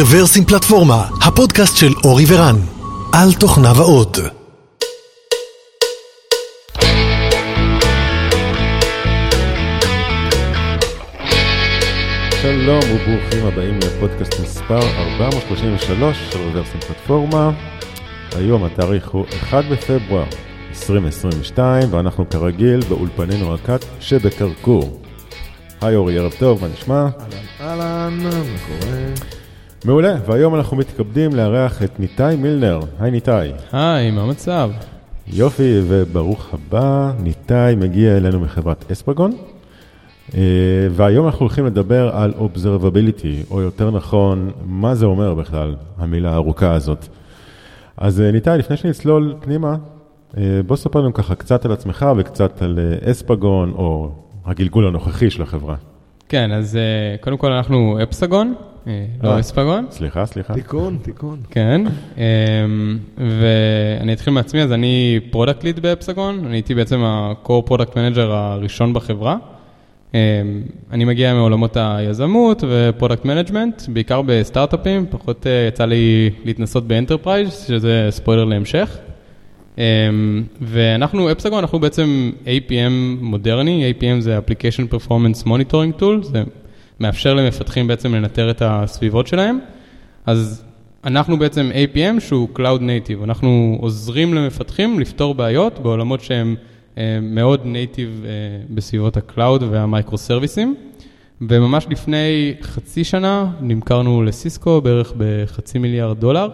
רוורסים 0.00 0.44
פלטפורמה, 0.44 1.08
הפודקאסט 1.22 1.76
של 1.76 1.92
אורי 2.04 2.24
ורן, 2.28 2.56
על 3.12 3.32
תוכניו 3.40 3.74
האות. 3.76 4.18
שלום 12.42 12.80
וברוכים 12.92 13.46
הבאים 13.46 13.78
לפודקאסט 13.78 14.40
מספר 14.42 14.80
433 15.18 16.16
של 16.30 16.38
רוורסים 16.38 16.80
פלטפורמה. 16.80 17.50
היום 18.36 18.64
התאריך 18.64 19.08
הוא 19.08 19.26
1 19.42 19.64
בפברואר 19.64 20.24
2022 20.68 21.94
ואנחנו 21.94 22.30
כרגיל 22.30 22.80
באולפנינו 22.88 23.54
הקאט 23.54 23.84
שבקרקור. 24.00 25.02
היי 25.80 25.96
אורי, 25.96 26.18
ערב 26.18 26.32
טוב, 26.38 26.62
מה 26.62 26.68
נשמע? 26.68 27.06
אהלן, 27.60 27.80
אהלן, 27.80 28.18
מה 28.22 28.30
קורה? 28.66 29.38
מעולה, 29.84 30.14
והיום 30.26 30.54
אנחנו 30.54 30.76
מתכבדים 30.76 31.34
לארח 31.34 31.82
את 31.82 32.00
ניתאי 32.00 32.36
מילנר. 32.36 32.80
היי 33.00 33.10
ניתאי. 33.10 33.52
היי, 33.72 34.10
מה 34.10 34.22
המצב? 34.22 34.70
יופי, 35.26 35.80
וברוך 35.88 36.54
הבא, 36.54 37.12
ניתאי 37.22 37.74
מגיע 37.74 38.16
אלינו 38.16 38.40
מחברת 38.40 38.90
אספגון. 38.92 39.32
אה, 40.34 40.40
והיום 40.90 41.26
אנחנו 41.26 41.40
הולכים 41.40 41.66
לדבר 41.66 42.16
על 42.16 42.34
Observability, 42.38 43.50
או 43.50 43.60
יותר 43.60 43.90
נכון, 43.90 44.50
מה 44.64 44.94
זה 44.94 45.06
אומר 45.06 45.34
בכלל, 45.34 45.74
המילה 45.98 46.30
הארוכה 46.32 46.72
הזאת. 46.72 47.06
אז 47.96 48.20
אה, 48.20 48.30
ניתאי, 48.30 48.58
לפני 48.58 48.76
שנצלול 48.76 49.34
פנימה, 49.40 49.76
אה, 50.36 50.60
בוא 50.66 50.76
ספר 50.76 51.00
לנו 51.00 51.14
ככה 51.14 51.34
קצת 51.34 51.64
על 51.64 51.72
עצמך 51.72 52.06
וקצת 52.16 52.62
על 52.62 52.78
אספגון, 53.10 53.72
או 53.76 54.10
הגלגול 54.44 54.86
הנוכחי 54.86 55.30
של 55.30 55.42
החברה. 55.42 55.74
כן, 56.28 56.52
אז 56.52 56.78
קודם 57.20 57.36
כל 57.36 57.52
אנחנו 57.52 57.98
אפסגון, 58.02 58.54
לא 59.22 59.40
אספגון. 59.40 59.86
סליחה, 59.90 60.26
סליחה. 60.26 60.54
תיקון, 60.54 60.98
תיקון. 61.02 61.38
כן, 61.50 61.82
ואני 63.18 64.12
אתחיל 64.12 64.32
מעצמי, 64.32 64.62
אז 64.62 64.72
אני 64.72 65.20
product 65.30 65.64
lead 65.64 65.80
באפסגון, 65.80 66.42
אני 66.46 66.56
הייתי 66.56 66.74
בעצם 66.74 67.00
ה-core 67.00 67.68
product 67.68 67.92
manager 67.92 68.20
הראשון 68.20 68.92
בחברה. 68.92 69.36
אני 70.92 71.04
מגיע 71.04 71.34
מעולמות 71.34 71.76
היזמות 71.80 72.64
ו 72.68 72.75
product 72.75 73.24
management, 73.24 73.82
בעיקר 73.88 74.22
בסטארט-אפים, 74.26 75.06
פחות 75.10 75.46
יצא 75.68 75.84
לי 75.84 76.30
להתנסות 76.44 76.88
ב 76.88 76.94
enterprise, 76.94 77.64
שזה 77.68 78.06
ספוילר 78.10 78.44
להמשך. 78.44 78.98
ואנחנו, 80.60 81.32
אפסגון, 81.32 81.58
אנחנו 81.58 81.78
בעצם 81.80 82.30
APM 82.44 83.20
מודרני, 83.20 83.92
APM 83.92 84.20
זה 84.20 84.38
Application 84.38 84.94
Performance 84.94 85.46
Monitoring 85.46 86.00
Tool, 86.00 86.22
זה 86.22 86.42
מאפשר 87.00 87.34
למפתחים 87.34 87.86
בעצם 87.86 88.14
לנטר 88.14 88.50
את 88.50 88.62
הסביבות 88.64 89.26
שלהם. 89.26 89.58
אז 90.26 90.64
אנחנו 91.04 91.38
בעצם 91.38 91.70
APM 91.74 92.20
שהוא 92.20 92.48
Cloud 92.56 92.80
Native, 92.80 93.24
אנחנו 93.24 93.78
עוזרים 93.80 94.34
למפתחים 94.34 95.00
לפתור 95.00 95.34
בעיות 95.34 95.78
בעולמות 95.78 96.20
שהם 96.20 96.56
מאוד 97.22 97.60
native 97.64 98.24
בסביבות 98.70 99.16
ה 99.16 99.24
cloud 99.24 99.62
והמייקרו 99.62 100.18
סרוויסים. 100.18 100.74
וממש 101.40 101.86
לפני 101.90 102.54
חצי 102.62 103.04
שנה 103.04 103.52
נמכרנו 103.60 104.22
לסיסקו 104.22 104.80
בערך 104.80 105.12
בחצי 105.16 105.78
מיליארד 105.78 106.20
דולר. 106.20 106.48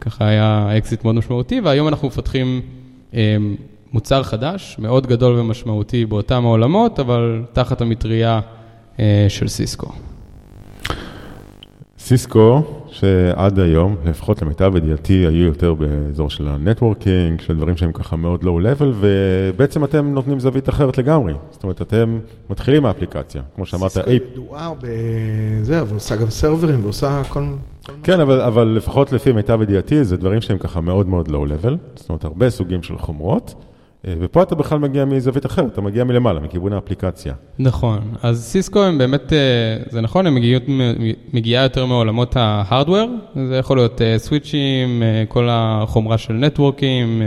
ככה 0.00 0.28
היה 0.28 0.68
אקזיט 0.78 1.04
מאוד 1.04 1.14
משמעותי, 1.14 1.60
והיום 1.60 1.88
אנחנו 1.88 2.08
מפתחים 2.08 2.60
מוצר 3.92 4.22
חדש, 4.22 4.76
מאוד 4.78 5.06
גדול 5.06 5.38
ומשמעותי 5.38 6.06
באותם 6.06 6.46
העולמות, 6.46 7.00
אבל 7.00 7.42
תחת 7.52 7.80
המטריה 7.80 8.40
של 9.28 9.48
סיסקו. 9.48 9.88
סיסקו, 11.98 12.62
שעד 12.90 13.58
היום, 13.58 13.96
לפחות 14.04 14.42
למיטב 14.42 14.76
ידיעתי, 14.76 15.12
היו 15.12 15.46
יותר 15.46 15.74
באזור 15.74 16.30
של 16.30 16.48
ה 16.48 16.56
networking, 16.56 17.40
של 17.40 17.56
דברים 17.56 17.76
שהם 17.76 17.92
ככה 17.92 18.16
מאוד 18.16 18.44
low-level, 18.44 18.92
ובעצם 19.00 19.84
אתם 19.84 20.14
נותנים 20.14 20.40
זווית 20.40 20.68
אחרת 20.68 20.98
לגמרי. 20.98 21.34
זאת 21.50 21.62
אומרת, 21.62 21.82
אתם 21.82 22.18
מתחילים 22.50 22.82
מהאפליקציה, 22.82 23.42
כמו 23.54 23.66
שאמרת. 23.66 23.90
סיסקו 23.90 24.10
ידועה 24.10 24.72
בזה, 24.80 25.80
אבל 25.80 25.94
עושה 25.94 26.16
גם 26.16 26.30
סרברים 26.30 26.84
ועושה 26.84 27.22
כל... 27.28 27.44
כן, 28.02 28.20
אבל, 28.20 28.40
אבל 28.40 28.64
לפחות 28.64 29.12
לפי 29.12 29.32
מיטב 29.32 29.62
ידיעתי, 29.62 30.04
זה 30.04 30.16
דברים 30.16 30.40
שהם 30.40 30.58
ככה 30.58 30.80
מאוד 30.80 31.08
מאוד 31.08 31.28
לואו-לבל, 31.28 31.76
זאת 31.94 32.08
אומרת, 32.08 32.24
הרבה 32.24 32.50
סוגים 32.50 32.82
של 32.82 32.98
חומרות. 32.98 33.54
ופה 34.20 34.42
אתה 34.42 34.54
בכלל 34.54 34.78
מגיע 34.78 35.04
מזווית 35.04 35.46
אחרת, 35.46 35.72
אתה 35.72 35.80
מגיע 35.80 36.04
מלמעלה, 36.04 36.40
מכיוון 36.40 36.72
האפליקציה. 36.72 37.34
נכון, 37.58 37.98
אז 38.22 38.44
סיסקו 38.44 38.82
הם 38.82 38.98
באמת, 38.98 39.32
זה 39.88 40.00
נכון, 40.00 40.26
הם 40.26 40.34
מגיעות, 40.34 40.62
מגיעה 41.32 41.62
יותר 41.62 41.86
מעולמות 41.86 42.36
ההארדוור, 42.36 43.08
זה 43.48 43.56
יכול 43.56 43.76
להיות 43.76 44.00
סוויצ'ים, 44.16 45.02
כל 45.28 45.48
החומרה 45.50 46.18
של 46.18 46.34
נטוורקים, 46.34 47.22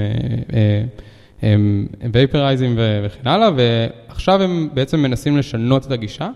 וייפרייזים 2.13 2.75
וכן 2.77 3.27
הלאה, 3.29 3.49
ועכשיו 3.55 4.41
הם 4.41 4.69
בעצם 4.73 4.99
מנסים 4.99 5.37
לשנות 5.37 5.85
את 5.85 5.91
הגישה 5.91 6.29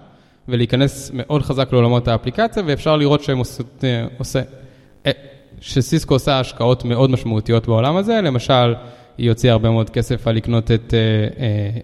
ולהיכנס 0.48 1.12
מאוד 1.14 1.42
חזק 1.42 1.74
לעולמות 1.74 2.08
האפליקציה, 2.08 2.64
ואפשר 2.66 2.98
לראות 2.98 3.24
שהם 3.24 3.38
עושה, 4.18 4.42
שסיסקו 5.62 6.14
עושה 6.14 6.40
השקעות 6.40 6.86
מאוד 6.86 7.12
משמעותיות 7.12 7.68
בעולם 7.68 7.96
הזה, 7.96 8.22
למשל, 8.24 8.74
היא 9.18 9.30
הוציאה 9.30 9.54
הרבה 9.54 9.70
מאוד 9.70 9.90
כסף 9.90 10.28
על 10.28 10.36
לקנות 10.36 10.72
את 10.72 10.94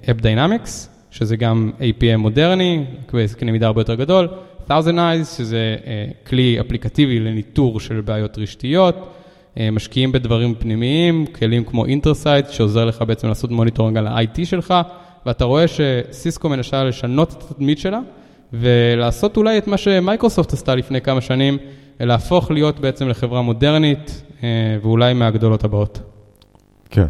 App 0.05 0.21
Dynamics, 0.21 0.69
שזה 1.11 1.35
גם 1.37 1.71
APM 1.79 2.17
מודרני, 2.17 2.83
בקנה 3.13 3.51
מידה 3.51 3.67
הרבה 3.67 3.81
יותר 3.81 3.95
גדול, 3.95 4.27
Thousand 4.69 4.95
Eyes, 4.95 5.25
שזה 5.37 5.75
כלי 6.27 6.59
אפליקטיבי 6.59 7.19
לניטור 7.19 7.79
של 7.79 8.01
בעיות 8.01 8.37
רשתיות, 8.37 8.95
משקיעים 9.71 10.11
בדברים 10.11 10.55
פנימיים, 10.55 11.25
כלים 11.25 11.63
כמו 11.63 11.85
Intersight, 11.85 12.49
שעוזר 12.49 12.85
לך 12.85 13.03
בעצם 13.07 13.27
לעשות 13.27 13.51
monitoring 13.51 13.97
על 13.97 14.07
ה-IT 14.07 14.45
שלך, 14.45 14.73
ואתה 15.25 15.45
רואה 15.45 15.65
שסיסקו 15.67 16.49
מנסה 16.49 16.83
לשנות 16.83 17.33
את 17.37 17.51
התדמית 17.51 17.79
שלה, 17.79 17.99
ולעשות 18.53 19.37
אולי 19.37 19.57
את 19.57 19.67
מה 19.67 19.77
שמייקרוסופט 19.77 20.53
עשתה 20.53 20.75
לפני 20.75 21.01
כמה 21.01 21.21
שנים, 21.21 21.57
להפוך 21.99 22.51
להיות 22.51 22.79
בעצם 22.79 23.09
לחברה 23.09 23.41
מודרנית, 23.41 24.23
ואולי 24.81 25.13
מהגדולות 25.13 25.63
הבאות. 25.63 25.99
כן, 26.91 27.05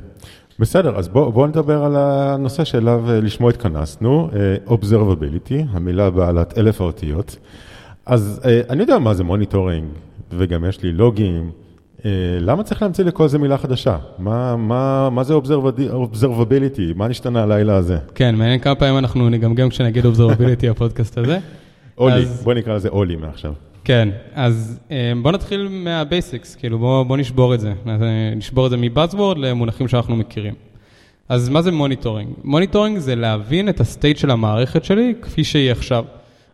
בסדר, 0.60 0.98
אז 0.98 1.08
בואו 1.08 1.32
בוא 1.32 1.48
נדבר 1.48 1.84
על 1.84 1.96
הנושא 1.96 2.64
שאליו 2.64 3.04
לשמו 3.08 3.50
התכנסנו, 3.50 4.30
Observability, 4.68 5.64
המילה 5.72 6.10
בעלת 6.10 6.58
אלף 6.58 6.82
האותיות. 6.82 7.38
אז 8.06 8.42
אני 8.70 8.82
יודע 8.82 9.00
מה 9.00 9.14
זה 9.14 9.24
monitoring, 9.24 9.88
וגם 10.38 10.66
יש 10.66 10.84
לי 10.84 10.92
לוגים, 10.92 11.52
למה 12.40 12.64
צריך 12.64 12.82
להמציא 12.82 13.04
לכל 13.04 13.28
זה 13.28 13.38
מילה 13.38 13.58
חדשה? 13.58 13.98
מה, 14.20 14.56
מה, 14.56 15.10
מה 15.10 15.24
זה 15.24 15.34
Observability? 15.34 16.96
מה 16.96 17.08
נשתנה 17.08 17.44
הלילה 17.44 17.76
הזה? 17.76 17.98
כן, 18.16 18.36
מעניין 18.36 18.60
כמה 18.60 18.76
פעמים 18.76 18.98
אנחנו 18.98 19.30
נגמגם 19.30 19.70
כשנגיד 19.70 20.06
Observability 20.06 20.70
הפודקאסט 20.72 21.18
הזה. 21.18 21.40
אולי, 21.98 22.22
אז... 22.22 22.44
בוא 22.44 22.54
נקרא 22.54 22.76
לזה 22.76 22.90
אולי 22.90 23.16
מעכשיו. 23.16 23.54
כן, 23.84 24.10
אז 24.34 24.80
בוא 25.22 25.32
נתחיל 25.32 25.68
מה 25.72 25.91
basics, 25.91 26.56
כאילו 26.56 26.80
בוא, 26.80 27.04
בוא 27.04 27.18
נשבור 27.18 27.54
את 27.54 27.60
זה, 27.60 27.74
נשבור 28.36 28.66
את 28.66 28.72
זה 28.72 28.78
מ 28.78 28.84
buzzword 28.84 29.38
למונחים 29.38 29.88
שאנחנו 29.88 30.16
מכירים. 30.16 30.54
אז 31.30 31.50
מה 31.50 31.62
זה 31.62 31.72
monitoring? 31.72 32.30
monitoring 32.44 32.98
זה 32.98 33.16
להבין 33.16 33.70
את 33.70 33.80
ה 33.80 33.86
state 33.86 34.18
של 34.18 34.32
המערכת 34.32 34.84
שלי 34.84 35.14
כפי 35.22 35.44
שהיא 35.44 35.72
עכשיו. 35.72 36.06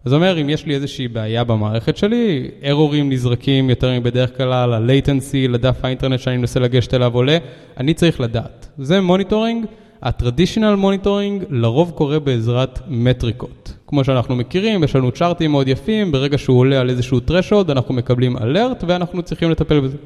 זאת 0.05 0.13
אומרת, 0.13 0.37
אם 0.37 0.49
יש 0.49 0.65
לי 0.65 0.75
איזושהי 0.75 1.07
בעיה 1.07 1.43
במערכת 1.43 1.97
שלי, 1.97 2.49
ארורים 2.69 3.11
נזרקים 3.11 3.69
יותר 3.69 3.99
מבדרך 3.99 4.37
כלל, 4.37 4.73
ה-latency 4.73 5.49
לדף 5.49 5.77
האינטרנט 5.83 6.19
שאני 6.19 6.37
מנסה 6.37 6.59
לגשת 6.59 6.93
אליו 6.93 7.15
עולה, 7.15 7.37
אני 7.77 7.93
צריך 7.93 8.21
לדעת. 8.21 8.67
זה 8.77 9.01
monitoring. 9.01 9.65
ה 10.01 10.08
traditional 10.08 10.75
monitoring 10.75 11.43
לרוב 11.49 11.91
קורה 11.95 12.19
בעזרת 12.19 12.79
מטריקות. 12.87 13.73
כמו 13.87 14.03
שאנחנו 14.03 14.35
מכירים, 14.35 14.83
יש 14.83 14.95
לנו 14.95 15.11
צ'ארטים 15.11 15.51
מאוד 15.51 15.67
יפים, 15.67 16.11
ברגע 16.11 16.37
שהוא 16.37 16.59
עולה 16.59 16.79
על 16.79 16.89
איזשהו 16.89 17.19
threshold, 17.27 17.71
אנחנו 17.71 17.93
מקבלים 17.93 18.37
alert 18.37 18.83
ואנחנו 18.87 19.21
צריכים 19.23 19.51
לטפל 19.51 19.79
בזה. 19.79 19.97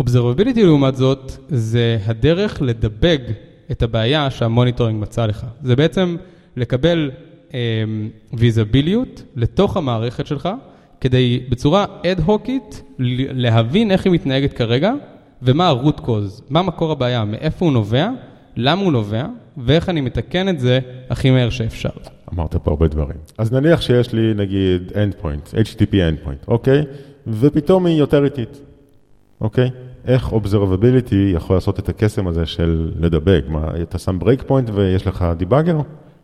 Observability 0.00 0.60
לעומת 0.62 0.96
זאת, 0.96 1.32
זה 1.48 1.98
הדרך 2.06 2.62
לדבג 2.62 3.18
את 3.70 3.82
הבעיה 3.82 4.30
שה 4.30 4.47
monitoring 4.47 5.02
מצא 5.02 5.26
לך. 5.26 5.46
זה 5.62 5.76
בעצם 5.76 6.16
לקבל 6.56 7.10
ויזביליות 8.32 9.22
לתוך 9.36 9.76
המערכת 9.76 10.26
שלך, 10.26 10.48
כדי 11.00 11.40
בצורה 11.48 11.84
אד-הוקית 12.06 12.82
להבין 12.98 13.90
איך 13.90 14.04
היא 14.04 14.12
מתנהגת 14.12 14.52
כרגע, 14.52 14.92
ומה 15.42 15.68
ה-root 15.68 16.00
cause, 16.00 16.42
מה 16.50 16.62
מקור 16.62 16.92
הבעיה, 16.92 17.24
מאיפה 17.24 17.64
הוא 17.64 17.72
נובע, 17.72 18.08
למה 18.56 18.82
הוא 18.82 18.92
נובע, 18.92 19.26
ואיך 19.56 19.88
אני 19.88 20.00
מתקן 20.00 20.48
את 20.48 20.60
זה 20.60 20.80
הכי 21.10 21.30
מהר 21.30 21.50
שאפשר. 21.50 21.88
אמרת 22.34 22.56
פה 22.56 22.70
הרבה 22.70 22.88
דברים. 22.88 23.16
אז 23.38 23.52
נניח 23.52 23.80
שיש 23.80 24.12
לי 24.12 24.34
נגיד 24.34 24.92
endpoint, 24.92 25.54
HTTP 25.54 25.92
endpoint, 25.92 26.48
אוקיי? 26.48 26.82
ופתאום 27.26 27.86
היא 27.86 27.98
יותר 27.98 28.24
איטית, 28.24 28.60
אוקיי? 29.40 29.70
איך 30.04 30.28
Observability 30.32 31.14
יכול 31.34 31.56
לעשות 31.56 31.78
את 31.78 31.88
הקסם 31.88 32.26
הזה 32.26 32.46
של 32.46 32.92
לדבג? 33.00 33.44
מה, 33.48 33.70
אתה 33.82 33.98
שם 33.98 34.18
break 34.22 34.48
point 34.50 34.70
ויש 34.72 35.06
לך 35.06 35.24
debugger? 35.36 35.78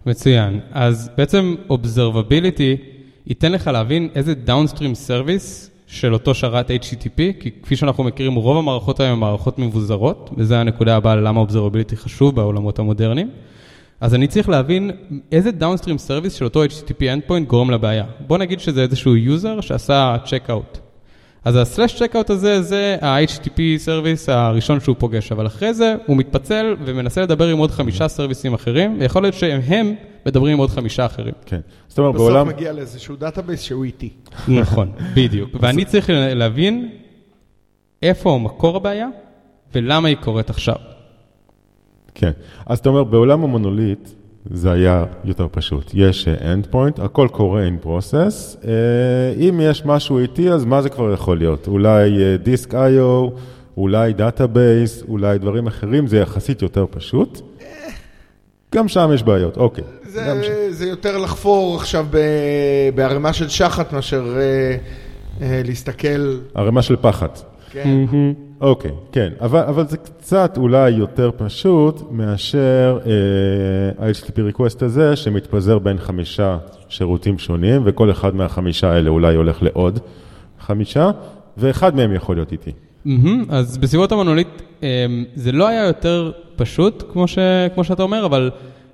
מצוין. 0.06 0.60
אז 0.72 1.10
בעצם 1.16 1.54
Observability 1.70 2.82
ייתן 3.26 3.52
לך 3.52 3.66
להבין 3.66 4.08
איזה 4.14 4.34
downstream 4.34 4.94
service 4.94 5.70
של 5.86 6.12
אותו 6.12 6.34
שרת 6.34 6.70
HTTP, 6.70 7.40
כי 7.40 7.50
כפי 7.62 7.76
שאנחנו 7.76 8.04
מכירים, 8.04 8.34
רוב 8.34 8.56
המערכות 8.56 9.00
היום 9.00 9.12
הן 9.12 9.18
מערכות 9.18 9.58
מבוזרות, 9.58 10.30
וזו 10.36 10.54
הנקודה 10.54 10.96
הבאה 10.96 11.16
ללמה 11.16 11.40
observability 11.40 11.96
חשוב 11.96 12.36
בעולמות 12.36 12.78
המודרניים. 12.78 13.30
אז 14.00 14.14
אני 14.14 14.26
צריך 14.26 14.48
להבין 14.48 14.90
איזה 15.32 15.50
downstream 15.50 15.98
service 15.98 16.34
של 16.34 16.44
אותו 16.44 16.64
HTTP 16.64 17.00
endpoint 17.00 17.44
גורם 17.46 17.70
לבעיה. 17.70 18.04
בוא 18.26 18.38
נגיד 18.38 18.60
שזה 18.60 18.82
איזשהו 18.82 19.16
user 19.16 19.60
שעשה 19.60 20.16
checkout. 20.24 20.78
אז 21.44 21.56
ה-slash 21.56 22.02
checkout 22.02 22.30
הזה, 22.30 22.62
זה 22.62 22.96
ה-HTTP 23.02 23.60
service 23.76 24.28
הראשון 24.28 24.80
שהוא 24.80 24.96
פוגש, 24.98 25.32
אבל 25.32 25.46
אחרי 25.46 25.74
זה 25.74 25.94
הוא 26.06 26.16
מתפצל 26.16 26.76
ומנסה 26.84 27.22
לדבר 27.22 27.48
עם 27.48 27.58
עוד 27.58 27.70
חמישה 27.70 28.08
services 28.08 28.54
אחרים, 28.54 28.96
ויכול 29.00 29.22
להיות 29.22 29.34
שהם 29.34 29.94
מדברים 30.26 30.52
עם 30.52 30.58
עוד 30.58 30.70
חמישה 30.70 31.06
אחרים. 31.06 31.34
כן. 31.46 31.60
זאת 31.88 31.98
אומרת, 31.98 32.14
בעולם... 32.14 32.46
בסוף 32.46 32.56
מגיע 32.56 32.72
לאיזשהו 32.72 33.16
database 33.16 33.60
שהוא 33.60 33.84
איטי. 33.84 34.10
נכון, 34.48 34.92
בדיוק. 35.14 35.50
ואני 35.60 35.84
צריך 35.84 36.10
להבין 36.12 36.88
איפה 38.02 38.38
מקור 38.42 38.76
הבעיה 38.76 39.08
ולמה 39.74 40.08
היא 40.08 40.16
קורת 40.16 40.50
עכשיו. 40.50 40.74
כן. 42.14 42.30
אז 42.66 42.78
אתה 42.78 42.88
אומר, 42.88 43.04
בעולם 43.04 43.44
ה-monolith 43.44 44.08
זה 44.50 44.72
היה 44.72 45.04
יותר 45.24 45.46
פשוט. 45.50 45.90
יש 45.94 46.28
end 46.28 46.72
point, 46.74 47.02
הכל 47.02 47.28
קורה 47.32 47.68
in 47.68 47.86
process. 47.86 48.66
אה, 48.68 49.48
אם 49.48 49.60
יש 49.62 49.82
משהו 49.84 50.18
איטי, 50.18 50.50
אז 50.50 50.64
מה 50.64 50.82
זה 50.82 50.88
כבר 50.88 51.12
יכול 51.12 51.38
להיות? 51.38 51.68
אולי 51.68 52.38
disk 52.38 52.74
IO, 52.74 53.30
אולי 53.76 54.12
database, 54.12 55.02
אולי 55.08 55.38
דברים 55.38 55.66
אחרים, 55.66 56.06
זה 56.06 56.18
יחסית 56.18 56.62
יותר 56.62 56.86
פשוט. 56.90 57.40
גם 58.76 58.88
שם 58.88 59.10
יש 59.14 59.22
בעיות, 59.22 59.56
אוקיי. 59.56 59.84
זה, 60.02 60.70
זה 60.70 60.86
יותר 60.88 61.18
לחפור 61.18 61.76
עכשיו 61.76 62.06
בערימה 62.94 63.32
של 63.32 63.48
שחת 63.48 63.92
מאשר 63.92 64.36
אה, 64.36 64.76
אה, 65.42 65.62
להסתכל... 65.64 66.38
ערימה 66.54 66.82
של 66.82 66.96
שחת. 66.96 67.42
כן. 67.70 68.04
אוקיי, 68.60 68.90
כן, 69.12 69.32
אבל, 69.40 69.60
אבל 69.60 69.86
זה 69.86 69.96
קצת 69.96 70.54
אולי 70.56 70.90
יותר 70.90 71.30
פשוט 71.36 72.02
מאשר 72.10 72.98
אה, 73.06 74.06
ה-HTTP 74.06 74.54
request 74.54 74.84
הזה 74.84 75.16
שמתפזר 75.16 75.78
בין 75.78 75.98
חמישה 75.98 76.58
שירותים 76.88 77.38
שונים 77.38 77.82
וכל 77.84 78.10
אחד 78.10 78.34
מהחמישה 78.34 78.92
האלה 78.92 79.10
אולי 79.10 79.34
הולך 79.34 79.62
לעוד 79.62 79.98
חמישה 80.60 81.10
ואחד 81.56 81.96
מהם 81.96 82.12
יכול 82.12 82.36
להיות 82.36 82.52
איטי. 82.52 82.72
Mm-hmm, 83.06 83.28
אז 83.48 83.78
בסביבות 83.78 84.12
ה-monolith 84.12 84.48
אה, 84.82 85.06
זה 85.34 85.52
לא 85.52 85.68
היה 85.68 85.84
יותר 85.84 86.32
פשוט 86.56 87.04
כמו, 87.12 87.28
ש, 87.28 87.38
כמו 87.74 87.84
שאתה 87.84 88.02
אומר, 88.02 88.26
אבל 88.26 88.50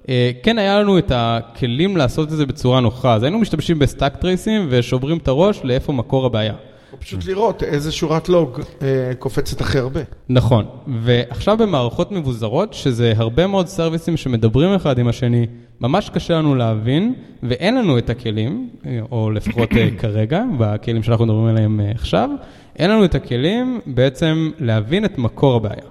אה, 0.09 0.31
כן 0.43 0.59
היה 0.59 0.81
לנו 0.81 0.99
את 0.99 1.13
הכלים 1.15 1.97
לעשות 1.97 2.33
את 2.33 2.37
זה 2.37 2.47
בצורה 2.47 2.81
נוחה, 2.81 3.15
אז 3.15 3.23
היינו 3.23 3.39
משתמשים 3.39 3.79
ב-stack 3.79 4.17
traces 4.17 4.67
ושוברים 4.71 5.19
את 5.19 5.29
הראש 5.29 5.61
לאיפה 5.65 5.93
מקור 5.93 6.27
הבעיה. 6.27 6.55
או 6.93 7.01
פשוט 7.01 7.27
לראות 7.27 7.63
איזה 7.63 7.93
שורת 7.93 8.29
לוג 8.29 8.61
אה, 8.83 9.13
קופצת 9.19 9.61
הכי 9.61 9.79
הרבה. 9.79 10.01
נכון, 10.29 10.67
ועכשיו 11.03 11.57
במערכות 11.57 12.13
מבוזרות, 12.13 12.75
שזה 12.75 13.13
הרבה 13.17 13.47
מאוד 13.47 13.67
סרוויסים 13.67 14.17
שמדברים 14.17 14.75
אחד 14.75 14.99
עם 14.99 15.09
השני, 15.09 15.47
ממש 15.83 16.11
קשה 16.11 16.35
לנו 16.35 16.55
להבין, 16.55 17.15
ואין 17.43 17.77
לנו 17.77 17.99
את 17.99 18.11
הכלים, 18.11 18.71
או 19.11 19.31
לפחות 19.31 19.69
כרגע, 19.99 20.43
בכלים 20.59 21.03
שאנחנו 21.03 21.25
מדברים 21.25 21.47
עליהם 21.47 21.81
עכשיו, 21.95 22.31
אין 22.77 22.91
לנו 22.91 23.05
את 23.05 23.15
הכלים 23.15 23.81
בעצם 23.87 24.51
להבין 24.59 25.05
את 25.05 25.19
מקור 25.19 25.57
הבעיה. 25.57 25.85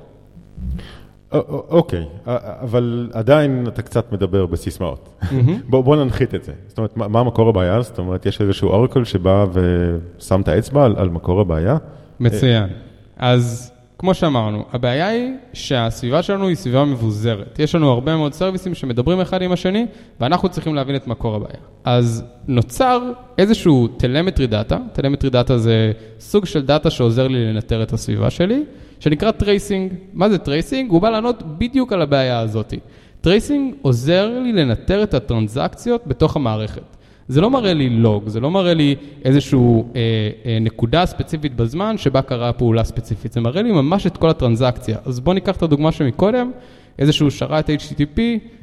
אוקיי, 1.70 2.06
אבל 2.62 3.10
עדיין 3.14 3.66
אתה 3.68 3.82
קצת 3.82 4.12
מדבר 4.12 4.46
בסיסמאות. 4.46 5.24
בוא 5.70 5.96
ננחית 5.96 6.36
את 6.36 6.44
זה. 6.44 6.52
זאת 6.68 6.78
אומרת, 6.78 6.98
מה 6.98 7.24
מקור 7.24 7.50
הבעיה? 7.50 7.82
זאת 7.82 8.00
אומרת, 8.00 8.26
יש 8.26 8.42
איזשהו 8.42 8.70
אורקל 8.70 9.04
שבא 9.04 9.46
ושם 9.54 10.42
את 10.42 10.48
האצבע 10.48 10.86
על 10.86 11.10
מקור 11.10 11.42
הבעיה? 11.42 11.78
מצוין. 12.20 12.70
אז 13.18 13.71
כמו 14.02 14.14
שאמרנו, 14.14 14.66
הבעיה 14.74 15.08
היא 15.08 15.32
שהסביבה 15.54 16.24
שלנו 16.24 16.48
היא 16.48 16.56
סביבה 16.56 16.86
מבוזרת. 16.86 17.60
יש 17.60 17.76
לנו 17.76 17.90
הרבה 17.90 18.16
מאוד 18.16 18.34
services 18.34 18.74
שמדברים 18.74 19.22
אחד 19.22 19.42
עם 19.42 19.52
השני, 19.52 19.86
ואנחנו 20.20 20.50
צריכים 20.50 20.76
להבין 20.76 20.96
את 20.96 21.08
מקור 21.08 21.36
הבעיה. 21.36 21.60
אז 21.84 22.24
נוצר 22.48 23.12
איזשהו 23.38 23.88
telemetry 23.88 24.48
data, 24.48 24.78
telemetry 24.94 25.30
data 25.30 25.58
זה 25.58 25.92
סוג 26.20 26.46
של 26.46 26.62
דאטה 26.66 26.90
שעוזר 26.90 27.28
לי 27.28 27.54
לנטר 27.54 27.84
את 27.84 27.94
הסביבה 27.94 28.30
שלי. 28.30 28.64
שנקרא 29.00 29.32
tracing. 29.32 29.94
מה 30.14 30.30
זה 30.30 30.38
tracing? 30.38 30.92
הוא 30.92 31.02
בא 31.02 31.10
לענות 31.10 31.44
בדיוק 31.58 31.94
על 31.94 32.02
הבעיה 32.02 32.40
הזאת. 32.40 32.74
tracing 33.22 33.76
עוזר 33.82 34.30
לי 34.40 34.54
לנטר 34.54 35.04
את 35.04 35.14
הטרנזקציות 35.14 36.08
בתוך 36.08 36.36
המערכת. 36.36 36.98
זה 37.32 37.42
לא 37.42 37.50
מראה 37.50 37.74
לי 37.74 37.90
לוג, 37.90 38.28
זה 38.28 38.40
לא 38.40 38.52
מראה 38.52 38.74
לי 38.74 38.96
איזושהי 39.26 39.60
אה, 39.60 40.02
אה, 40.46 40.58
נקודה 40.62 41.06
ספציפית 41.06 41.56
בזמן 41.56 41.98
שבה 41.98 42.22
קרה 42.22 42.54
פעולה 42.54 42.84
ספציפית, 42.84 43.34
זה 43.34 43.42
מראה 43.42 43.62
לי 43.62 43.72
ממש 43.72 44.08
את 44.08 44.18
כל 44.18 44.30
הטרנזקציה. 44.30 44.98
אז 45.06 45.20
בואו 45.20 45.34
ניקח 45.34 45.56
את 45.56 45.64
הדוגמה 45.64 45.92
שמקודם, 45.92 46.52
איזשהו 47.00 47.32
שרת 47.32 47.70
HTTP, 47.70 48.20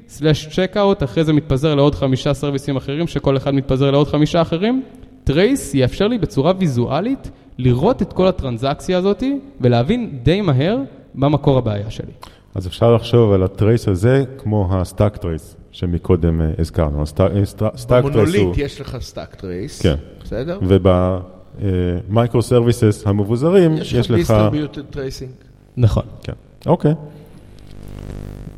slash 0.09 0.47
checkout, 0.47 1.03
אחרי 1.03 1.25
זה 1.25 1.33
מתפזר 1.33 1.75
לעוד 1.75 1.95
חמישה 1.95 2.35
services 2.35 2.77
אחרים, 2.77 3.07
שכל 3.07 3.37
אחד 3.37 3.55
מתפזר 3.55 3.91
לעוד 3.91 4.09
חמישה 4.09 4.43
אחרים. 4.43 4.83
trace 5.25 5.75
יאפשר 5.75 6.09
לי 6.09 6.19
בצורה 6.19 6.53
ויזואלית 6.59 7.31
לראות 7.59 8.03
את 8.03 8.13
כל 8.13 8.27
הטרנזקציה 8.27 8.99
הזאת 8.99 9.23
ולהבין 9.61 10.19
די 10.23 10.41
מהר 10.41 10.79
מה 11.15 11.29
מקור 11.29 11.59
הבעיה 11.59 11.91
שלי. 11.91 12.13
אז 12.55 12.67
אפשר 12.67 12.95
לחשוב 12.95 13.33
על 13.33 13.43
ה-trace 13.43 13.89
הזה 13.89 14.25
כמו 14.39 14.69
ה-stack 14.71 15.17
trace 15.17 15.58
שמקודם 15.79 16.41
אה, 16.41 16.47
הזכרנו. 16.59 17.07
stack 17.07 17.33
trace 17.33 17.57
הוא... 17.57 18.01
ב-monolith 18.01 18.49
יש 18.57 18.81
לך 18.81 18.97
stack 19.01 19.35
trace, 19.35 19.83
כן. 19.83 19.95
בסדר? 20.25 20.59
וב-microservices 20.63 23.03
המבוזרים 23.07 23.77
יש 23.77 23.93
לך... 23.93 23.99
יש 23.99 24.11
לך 24.11 24.17
distributed 24.17 24.83
tracing. 24.91 25.31
נכון. 25.77 26.03
כן, 26.23 26.33
אוקיי. 26.67 26.95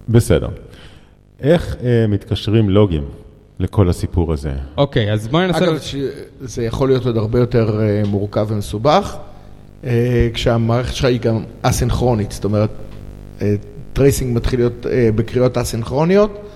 בסדר. 0.08 0.48
איך 1.40 1.76
אה, 1.82 2.06
מתקשרים 2.08 2.70
לוגים? 2.70 3.04
לכל 3.58 3.88
הסיפור 3.88 4.32
הזה. 4.32 4.52
אוקיי, 4.76 5.12
אז 5.12 5.28
בואי 5.28 5.46
ננסה... 5.46 5.64
אגב, 5.64 5.78
זה 6.40 6.64
יכול 6.64 6.88
להיות 6.88 7.06
עוד 7.06 7.16
הרבה 7.16 7.38
יותר 7.38 7.80
אה, 7.80 8.02
מורכב 8.06 8.46
ומסובך, 8.48 9.16
אה, 9.84 10.28
כשהמערכת 10.34 10.94
שלך 10.94 11.04
היא 11.04 11.20
גם 11.20 11.44
אסינכרונית, 11.62 12.32
זאת 12.32 12.44
אומרת, 12.44 12.70
tracing 13.92 14.36
מתחיל 14.36 14.60
להיות 14.60 14.86
בקריאות 15.14 15.58
אסינכרוניות, 15.58 16.49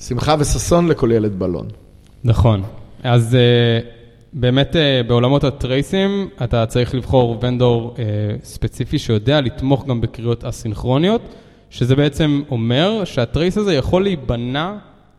שמחה 0.00 0.34
וששון 0.38 0.88
לכל 0.88 1.12
ילד 1.12 1.38
בלון. 1.38 1.66
נכון, 2.24 2.62
אז 3.02 3.36
באמת 4.32 4.76
בעולמות 5.06 5.44
ה-traces 5.44 6.28
אתה 6.44 6.66
צריך 6.66 6.94
לבחור 6.94 7.38
vendor 7.42 7.96
ספציפי 8.42 8.98
שיודע 8.98 9.40
לתמוך 9.40 9.86
גם 9.86 10.00
בקריאות 10.00 10.44
אסינכרוניות, 10.44 11.22
שזה 11.70 11.96
בעצם 11.96 12.42
אומר 12.50 13.04
שה-trace 13.04 13.58
הזה 13.58 13.74
יכול 13.74 14.02
להיבנות 14.02 14.72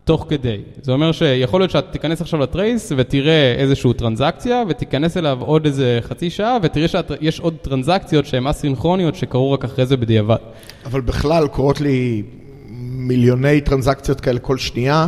תוך 0.04 0.26
כדי. 0.30 0.58
זה 0.82 0.92
אומר 0.92 1.12
שיכול 1.12 1.62
להיות 1.62 1.72
שאתה 1.72 1.92
תיכנס 1.92 2.22
עכשיו 2.22 2.40
ל-trace 2.40 2.92
ותראה 2.98 3.56
איזושהי 3.58 3.94
טרנזקציה 3.94 4.64
ותיכנס 4.70 5.18
אליו 5.18 5.38
עוד 5.42 5.66
איזה 5.66 6.00
חצי 6.02 6.30
שעה 6.30 6.58
ותראה 6.62 6.88
שיש 6.88 7.40
עוד 7.40 7.56
טרנזקציות 7.62 8.26
שהן 8.26 8.48
אסינכרוניות 8.48 9.16
שקרו 9.16 9.52
רק 9.52 9.64
אחרי 9.64 9.86
זה 9.86 9.98
בדיעבד. 9.98 10.36
אבל 10.86 11.02
בכלל 11.02 11.48
קורות 11.48 11.82
לי 11.82 12.24
מיליוני 13.08 13.62
טרנזקציות 13.62 14.22
כאלה 14.22 14.40
כל 14.40 14.58
שנייה 14.58 15.08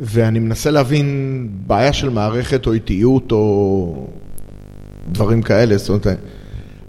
ואני 0.00 0.38
מנסה 0.38 0.70
להבין 0.70 1.48
בעיה 1.66 1.92
של 1.92 2.08
מערכת 2.08 2.66
או 2.66 2.72
איטיות 2.72 3.32
או 3.32 4.06
דברים 5.12 5.42
כאלה, 5.42 5.76
זאת 5.76 5.88
אומרת, 5.88 6.18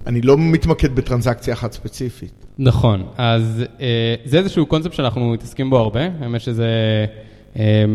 אני 0.07 0.21
לא 0.21 0.37
מתמקד 0.37 0.95
בטרנזקציה 0.95 1.53
אחת 1.53 1.71
ספציפית. 1.71 2.45
נכון, 2.59 3.03
אז 3.17 3.63
אה, 3.81 4.15
זה 4.25 4.37
איזשהו 4.37 4.65
קונספט 4.65 4.93
שאנחנו 4.93 5.31
מתעסקים 5.31 5.69
בו 5.69 5.77
הרבה, 5.77 6.01
האמת 6.19 6.41
שזה 6.41 6.67
אה, 7.59 7.85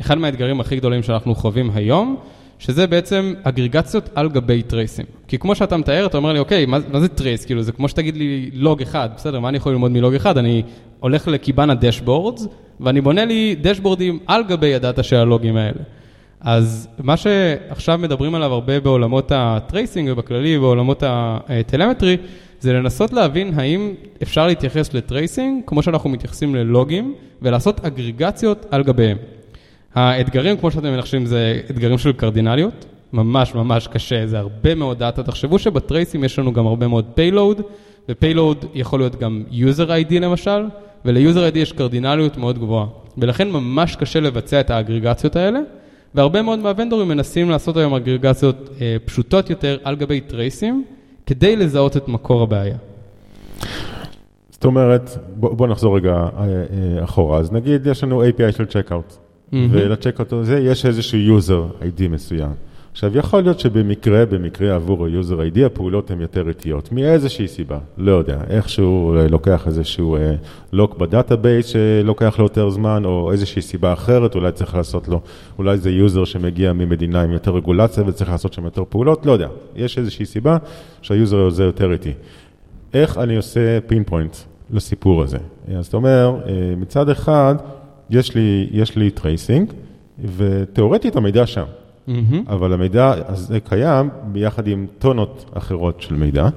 אחד 0.00 0.18
מהאתגרים 0.18 0.60
הכי 0.60 0.76
גדולים 0.76 1.02
שאנחנו 1.02 1.34
חווים 1.34 1.70
היום, 1.74 2.16
שזה 2.60 2.86
בעצם 2.86 3.34
אגריגציות 3.42 4.08
על 4.14 4.28
גבי 4.28 4.62
traces. 4.62 5.06
כי 5.28 5.38
כמו 5.38 5.54
שאתה 5.54 5.76
מתאר, 5.76 6.06
אתה 6.06 6.16
אומר 6.16 6.32
לי, 6.32 6.38
אוקיי, 6.38 6.66
מה, 6.66 6.78
מה 6.92 7.00
זה 7.00 7.08
trace? 7.08 7.44
כאילו, 7.44 7.62
זה 7.62 7.72
כמו 7.72 7.88
שתגיד 7.88 8.16
לי 8.16 8.50
לוג 8.52 8.82
אחד, 8.82 9.08
בסדר, 9.16 9.40
מה 9.40 9.48
אני 9.48 9.56
יכול 9.56 9.72
ללמוד 9.72 9.90
מלוג 9.90 10.14
אחד? 10.14 10.38
אני 10.38 10.62
הולך 11.00 11.28
ל-Kibana 11.28 11.70
dashboards, 11.70 12.46
ואני 12.80 13.00
בונה 13.00 13.24
לי 13.24 13.56
dashboards 13.60 14.18
על 14.26 14.42
גבי 14.44 14.74
ה-data 14.74 15.02
של 15.02 15.16
הלוגים 15.16 15.56
האלה. 15.56 15.80
אז 16.40 16.88
מה 16.98 17.16
שעכשיו 17.16 17.98
מדברים 17.98 18.34
עליו 18.34 18.52
הרבה 18.52 18.80
בעולמות 18.80 19.32
ה-tracing 19.34 20.08
ובכללי 20.12 20.58
בעולמות 20.58 21.02
ה-telemetry, 21.06 22.16
זה 22.60 22.72
לנסות 22.72 23.12
להבין 23.12 23.52
האם 23.56 23.94
אפשר 24.22 24.46
להתייחס 24.46 24.94
ל-tracing 24.94 25.62
כמו 25.66 25.82
שאנחנו 25.82 26.10
מתייחסים 26.10 26.54
ללוגים 26.54 27.14
ולעשות 27.42 27.84
אגריגציות 27.84 28.66
על 28.70 28.82
גביהם. 28.82 29.16
האתגרים, 29.94 30.56
כמו 30.56 30.70
שאתם 30.70 30.92
מנחשים, 30.92 31.26
זה 31.26 31.60
אתגרים 31.70 31.98
של 31.98 32.12
cardinality, 32.12 32.86
ממש 33.12 33.54
ממש 33.54 33.86
קשה, 33.86 34.26
זה 34.26 34.38
הרבה 34.38 34.74
מאוד 34.74 34.98
data. 34.98 35.22
תחשבו 35.22 35.58
שב-traces 35.58 36.24
יש 36.24 36.38
לנו 36.38 36.52
גם 36.52 36.66
הרבה 36.66 36.88
מאוד 36.88 37.04
payload, 37.14 37.60
ו-payload 38.08 38.64
יכול 38.74 39.00
להיות 39.00 39.16
גם 39.20 39.42
user 39.50 39.88
ID 39.88 40.14
למשל, 40.20 40.64
ול-user 41.04 41.54
ID 41.54 41.58
יש 41.58 41.72
קרדינליות 41.72 42.36
מאוד 42.36 42.58
גבוהה, 42.58 42.86
ולכן 43.18 43.50
ממש 43.50 43.96
קשה 43.96 44.20
לבצע 44.20 44.60
את 44.60 44.70
האגריגציות 44.70 45.36
האלה. 45.36 45.60
והרבה 46.14 46.42
מאוד 46.42 46.58
מה-vendors 46.58 47.08
מנסים 47.08 47.50
לעשות 47.50 47.76
היום 47.76 47.94
אגרגציות 47.94 48.70
אה, 48.80 48.96
פשוטות 49.04 49.50
יותר 49.50 49.78
על 49.84 49.96
גבי 49.96 50.20
traces, 50.20 50.84
כדי 51.26 51.56
לזהות 51.56 51.96
את 51.96 52.08
מקור 52.08 52.42
הבעיה. 52.42 52.76
זאת 54.50 54.64
אומרת, 54.64 55.10
בוא, 55.36 55.54
בוא 55.54 55.66
נחזור 55.66 55.96
רגע 55.96 56.12
אה, 56.12 56.28
אה, 56.38 57.04
אחורה. 57.04 57.38
אז 57.38 57.52
נגיד 57.52 57.86
יש 57.86 58.04
לנו 58.04 58.22
API 58.24 58.52
של 58.56 58.66
checkout, 58.66 59.16
mm-hmm. 59.52 59.56
ול-checkout 59.70 60.32
הזה 60.32 60.58
יש 60.58 60.86
איזשהו 60.86 61.38
user 61.38 61.82
ID 61.82 62.08
מסוים. 62.08 62.50
עכשיו, 62.92 63.18
יכול 63.18 63.40
להיות 63.40 63.60
שבמקרה, 63.60 64.26
במקרה 64.26 64.74
עבור 64.74 65.06
ה-user 65.06 65.54
ID, 65.54 65.66
הפעולות 65.66 66.10
הן 66.10 66.20
יותר 66.20 66.48
איטיות, 66.48 66.92
מאיזושהי 66.92 67.48
סיבה, 67.48 67.78
לא 67.98 68.12
יודע, 68.12 68.38
איכשהו 68.50 69.16
אה, 69.16 69.28
לוקח 69.28 69.66
איזשהו 69.66 70.16
אה, 70.16 70.34
lock 70.72 70.98
בדאטאבייס 70.98 71.66
שלוקח 71.66 72.38
לו 72.38 72.44
יותר 72.44 72.70
זמן, 72.70 73.02
או 73.04 73.32
איזושהי 73.32 73.62
סיבה 73.62 73.92
אחרת, 73.92 74.34
אולי 74.34 74.52
צריך 74.52 74.74
לעשות 74.74 75.08
לו, 75.08 75.20
אולי 75.58 75.78
זה 75.78 75.90
user 76.06 76.24
שמגיע 76.24 76.72
ממדינה 76.72 77.22
עם 77.22 77.32
יותר 77.32 77.54
רגולציה 77.54 78.04
וצריך 78.06 78.30
לעשות 78.30 78.52
שם 78.52 78.64
יותר 78.64 78.82
פעולות, 78.88 79.26
לא 79.26 79.32
יודע, 79.32 79.48
יש 79.76 79.98
איזושהי 79.98 80.26
סיבה 80.26 80.56
שה-user 81.02 81.46
הזה 81.46 81.64
יותר 81.64 81.92
איטי. 81.92 82.12
איך 82.94 83.18
אני 83.18 83.36
עושה 83.36 83.78
pinpoint 83.86 84.36
לסיפור 84.70 85.22
הזה? 85.22 85.38
אז 85.78 85.86
אתה 85.86 85.96
אומר, 85.96 86.36
אה, 86.46 86.74
מצד 86.76 87.08
אחד, 87.08 87.54
יש 88.10 88.34
לי, 88.34 88.68
יש 88.72 88.96
לי 88.96 89.10
tracing, 89.10 89.72
ותאורטית 90.36 91.16
המידע 91.16 91.46
שם. 91.46 91.64
Mm-hmm. 92.08 92.12
אבל 92.48 92.72
המידע 92.72 93.14
הזה 93.26 93.60
קיים 93.60 94.08
ביחד 94.32 94.66
עם 94.66 94.86
טונות 94.98 95.50
אחרות 95.54 96.00
של 96.02 96.14
מידע, 96.14 96.48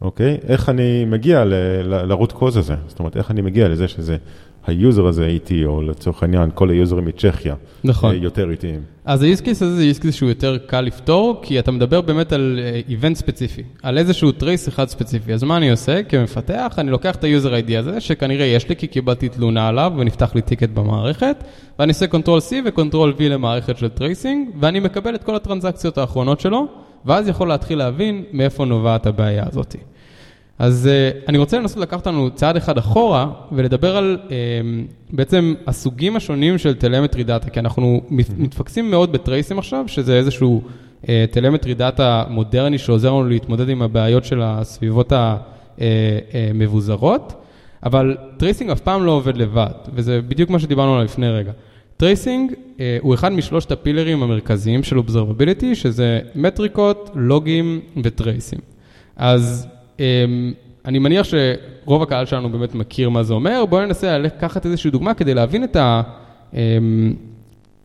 אוקיי? 0.00 0.38
איך 0.48 0.68
אני 0.68 1.04
מגיע 1.04 1.44
ל-root 1.84 2.32
cause 2.32 2.56
הזה? 2.56 2.74
זאת 2.88 2.98
אומרת, 2.98 3.16
איך 3.16 3.30
אני 3.30 3.42
מגיע 3.42 3.68
לזה 3.68 3.88
שזה 3.88 4.16
ה-user 4.66 5.06
הזה 5.06 5.26
איטי, 5.26 5.64
או 5.64 5.82
לצורך 5.82 6.22
העניין, 6.22 6.50
כל 6.54 6.70
היוזרים 6.70 7.04
מצ'כיה, 7.04 7.54
נכון. 7.84 8.10
אה, 8.10 8.16
יותר 8.16 8.50
איטיים. 8.50 8.80
אז 9.04 9.22
ה-use 9.22 9.40
case 9.40 9.50
הזה 9.50 9.76
זה 9.76 9.90
use 9.90 10.02
case 10.02 10.12
שהוא 10.12 10.28
יותר 10.28 10.58
קל 10.66 10.80
לפתור, 10.80 11.40
כי 11.42 11.58
אתה 11.58 11.70
מדבר 11.70 12.00
באמת 12.00 12.32
על 12.32 12.60
event 12.88 13.16
ספציפי, 13.16 13.62
על 13.82 13.98
איזשהו 13.98 14.32
trace 14.32 14.68
אחד 14.68 14.88
ספציפי. 14.88 15.32
אז 15.32 15.42
מה 15.42 15.56
אני 15.56 15.70
עושה? 15.70 16.02
כמפתח, 16.02 16.74
אני 16.78 16.90
לוקח 16.90 17.16
את 17.16 17.24
ה-user 17.24 17.68
ID 17.68 17.78
הזה, 17.78 18.00
שכנראה 18.00 18.46
יש 18.46 18.68
לי, 18.68 18.76
כי 18.76 18.86
קיבלתי 18.86 19.28
תלונה 19.28 19.68
עליו 19.68 19.92
ונפתח 19.96 20.34
לי 20.34 20.42
ticket 20.42 20.68
במערכת, 20.68 21.36
ואני 21.78 21.92
עושה 21.92 22.06
Ctrl-C 22.06 22.52
ו-Ctrl-V 22.64 23.22
למערכת 23.22 23.78
של 23.78 23.88
tracing, 23.88 24.48
ואני 24.60 24.80
מקבל 24.80 25.14
את 25.14 25.24
כל 25.24 25.36
הטרנזקציות 25.36 25.98
האחרונות 25.98 26.40
שלו, 26.40 26.66
ואז 27.04 27.28
יכול 27.28 27.48
להתחיל 27.48 27.78
להבין 27.78 28.24
מאיפה 28.32 28.64
נובעת 28.64 29.06
הבעיה 29.06 29.44
הזאתי. 29.46 29.78
אז 30.58 30.88
uh, 30.88 31.28
אני 31.28 31.38
רוצה 31.38 31.58
לנסות 31.58 31.78
לקחת 31.78 32.06
אותנו 32.06 32.30
צעד 32.30 32.56
אחד 32.56 32.78
אחורה 32.78 33.30
ולדבר 33.52 33.96
על 33.96 34.18
uh, 34.28 34.30
בעצם 35.12 35.54
הסוגים 35.66 36.16
השונים 36.16 36.58
של 36.58 36.74
telemetry 36.74 37.24
data, 37.24 37.50
כי 37.50 37.60
אנחנו 37.60 38.00
מתפקסים 38.10 38.90
מאוד 38.90 39.12
ב-trace-ים 39.12 39.58
עכשיו, 39.58 39.84
שזה 39.86 40.16
איזשהו 40.16 40.62
uh, 41.02 41.06
telemetry 41.30 41.74
data 41.74 42.24
מודרני 42.28 42.78
שעוזר 42.78 43.10
לנו 43.10 43.28
להתמודד 43.28 43.68
עם 43.68 43.82
הבעיות 43.82 44.24
של 44.24 44.42
הסביבות 44.42 45.12
המבוזרות, 45.78 47.32
אבל 47.82 48.16
tracing 48.36 48.70
אף 48.70 48.80
פעם 48.80 49.04
לא 49.04 49.10
עובד 49.10 49.36
לבד, 49.36 49.74
וזה 49.94 50.20
בדיוק 50.28 50.50
מה 50.50 50.58
שדיברנו 50.58 50.92
עליו 50.92 51.04
לפני 51.04 51.28
רגע. 51.28 51.52
tracing 51.96 52.52
uh, 52.52 52.80
הוא 53.00 53.14
אחד 53.14 53.32
משלושת 53.32 53.72
ה-pillar-ים 53.72 54.22
המרכזיים 54.22 54.82
של 54.82 54.98
observability, 54.98 55.74
שזה 55.74 56.20
מטריקות, 56.34 57.10
לוגים 57.14 57.80
ו-trace-ים. 58.02 58.58
אז 59.16 59.68
אני 60.84 60.98
מניח 60.98 61.26
שרוב 61.26 62.02
הקהל 62.02 62.26
שלנו 62.26 62.48
באמת 62.48 62.74
מכיר 62.74 63.10
מה 63.10 63.22
זה 63.22 63.34
אומר, 63.34 63.64
בואו 63.68 63.86
ננסה 63.86 64.18
לקחת 64.18 64.66
איזושהי 64.66 64.90
דוגמה 64.90 65.14
כדי 65.14 65.34
להבין 65.34 65.64
את, 65.64 65.76
ה, 65.76 66.02
אמ, 66.54 67.14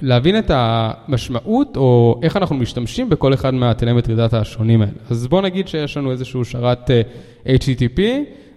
להבין 0.02 0.40
את 0.40 0.52
המשמעות 0.54 1.78
או 1.78 2.20
איך 2.24 2.38
אנחנו 2.38 2.56
משתמשים 2.56 3.10
בכל 3.10 3.34
אחד 3.34 3.54
מהטלמטרי 3.54 4.16
דאטה 4.16 4.40
השונים 4.40 4.82
האלה. 4.82 4.92
אז 5.10 5.28
בואו 5.28 5.42
נגיד 5.42 5.68
שיש 5.68 5.98
לנו 5.98 6.12
איזשהו 6.12 6.46
שרת 6.46 6.92
אה, 6.92 7.02
HTTP 7.48 8.00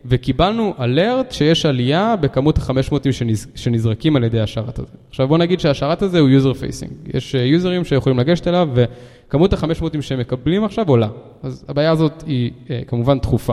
וקיבלנו 0.04 0.75
אלרט 0.80 1.32
שיש 1.32 1.66
עלייה 1.66 2.14
בכמות 2.21 2.59
ה-500 2.59 3.12
שנז, 3.12 3.47
שנזרקים 3.54 4.16
על 4.16 4.25
ידי 4.25 4.40
השרת 4.40 4.78
הזה. 4.78 4.92
עכשיו 5.11 5.28
בואו 5.28 5.38
נגיד 5.38 5.61
שהשרת 5.61 6.02
הזה 6.02 6.18
הוא 6.18 6.28
user 6.28 6.54
facing. 6.54 7.16
יש 7.16 7.35
יוזרים 7.35 7.85
שיכולים 7.85 8.18
לגשת 8.18 8.49
אליו 8.49 8.68
כמות 9.33 9.53
ה-500 9.53 10.01
שהם 10.01 10.19
מקבלים 10.19 10.65
עכשיו 10.65 10.89
עולה. 10.89 11.09
אז 11.43 11.65
הבעיה 11.69 11.91
הזאת 11.91 12.25
היא 12.27 12.51
אה, 12.71 12.81
כמובן 12.87 13.19
דחופה. 13.19 13.53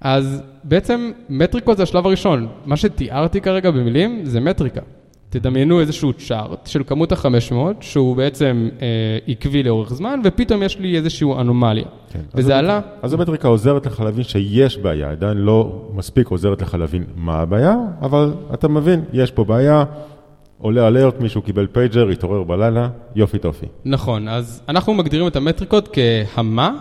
אז 0.00 0.42
בעצם 0.64 1.10
מטריקות 1.28 1.76
זה 1.76 1.82
השלב 1.82 2.06
הראשון. 2.06 2.48
מה 2.66 2.76
שתיארתי 2.76 3.40
כרגע 3.40 3.70
במילים 3.70 4.20
זה 4.24 4.40
מטריקה. 4.40 4.80
תדמיינו 5.28 5.80
איזשהו 5.80 6.12
צ'ארט 6.12 6.66
של 6.66 6.82
כמות 6.86 7.12
ה-500, 7.12 7.54
שהוא 7.80 8.16
בעצם 8.16 8.68
אה, 8.82 8.86
עקבי 9.26 9.62
לאורך 9.62 9.94
זמן, 9.94 10.20
ופתאום 10.24 10.62
יש 10.62 10.78
לי 10.78 10.96
איזושהי 10.96 11.28
אנומליה. 11.40 11.86
כן. 12.12 12.20
וזה 12.34 12.54
אז 12.54 12.58
עלה... 12.58 12.80
אז 13.02 13.14
המטריקה 13.14 13.48
עוזרת 13.48 13.86
לך 13.86 14.00
להבין 14.00 14.24
שיש 14.24 14.78
בעיה, 14.78 15.10
עדיין 15.10 15.36
לא 15.36 15.88
מספיק 15.94 16.28
עוזרת 16.28 16.62
לך 16.62 16.74
להבין 16.74 17.04
מה 17.16 17.38
הבעיה, 17.38 17.76
אבל 18.02 18.32
אתה 18.54 18.68
מבין, 18.68 19.04
יש 19.12 19.30
פה 19.30 19.44
בעיה, 19.44 19.84
עולה 20.62 20.88
alert, 20.88 21.20
מישהו 21.20 21.42
קיבל 21.42 21.66
pager, 21.66 22.08
התעורר 22.08 22.42
בלילה, 22.42 22.88
יופי 23.14 23.38
טופי. 23.38 23.66
נכון, 23.84 24.28
אז 24.28 24.62
אנחנו 24.68 24.94
מגדירים 24.94 25.26
את 25.26 25.36
המטריקות 25.36 25.88
כה-מה, 25.92 26.72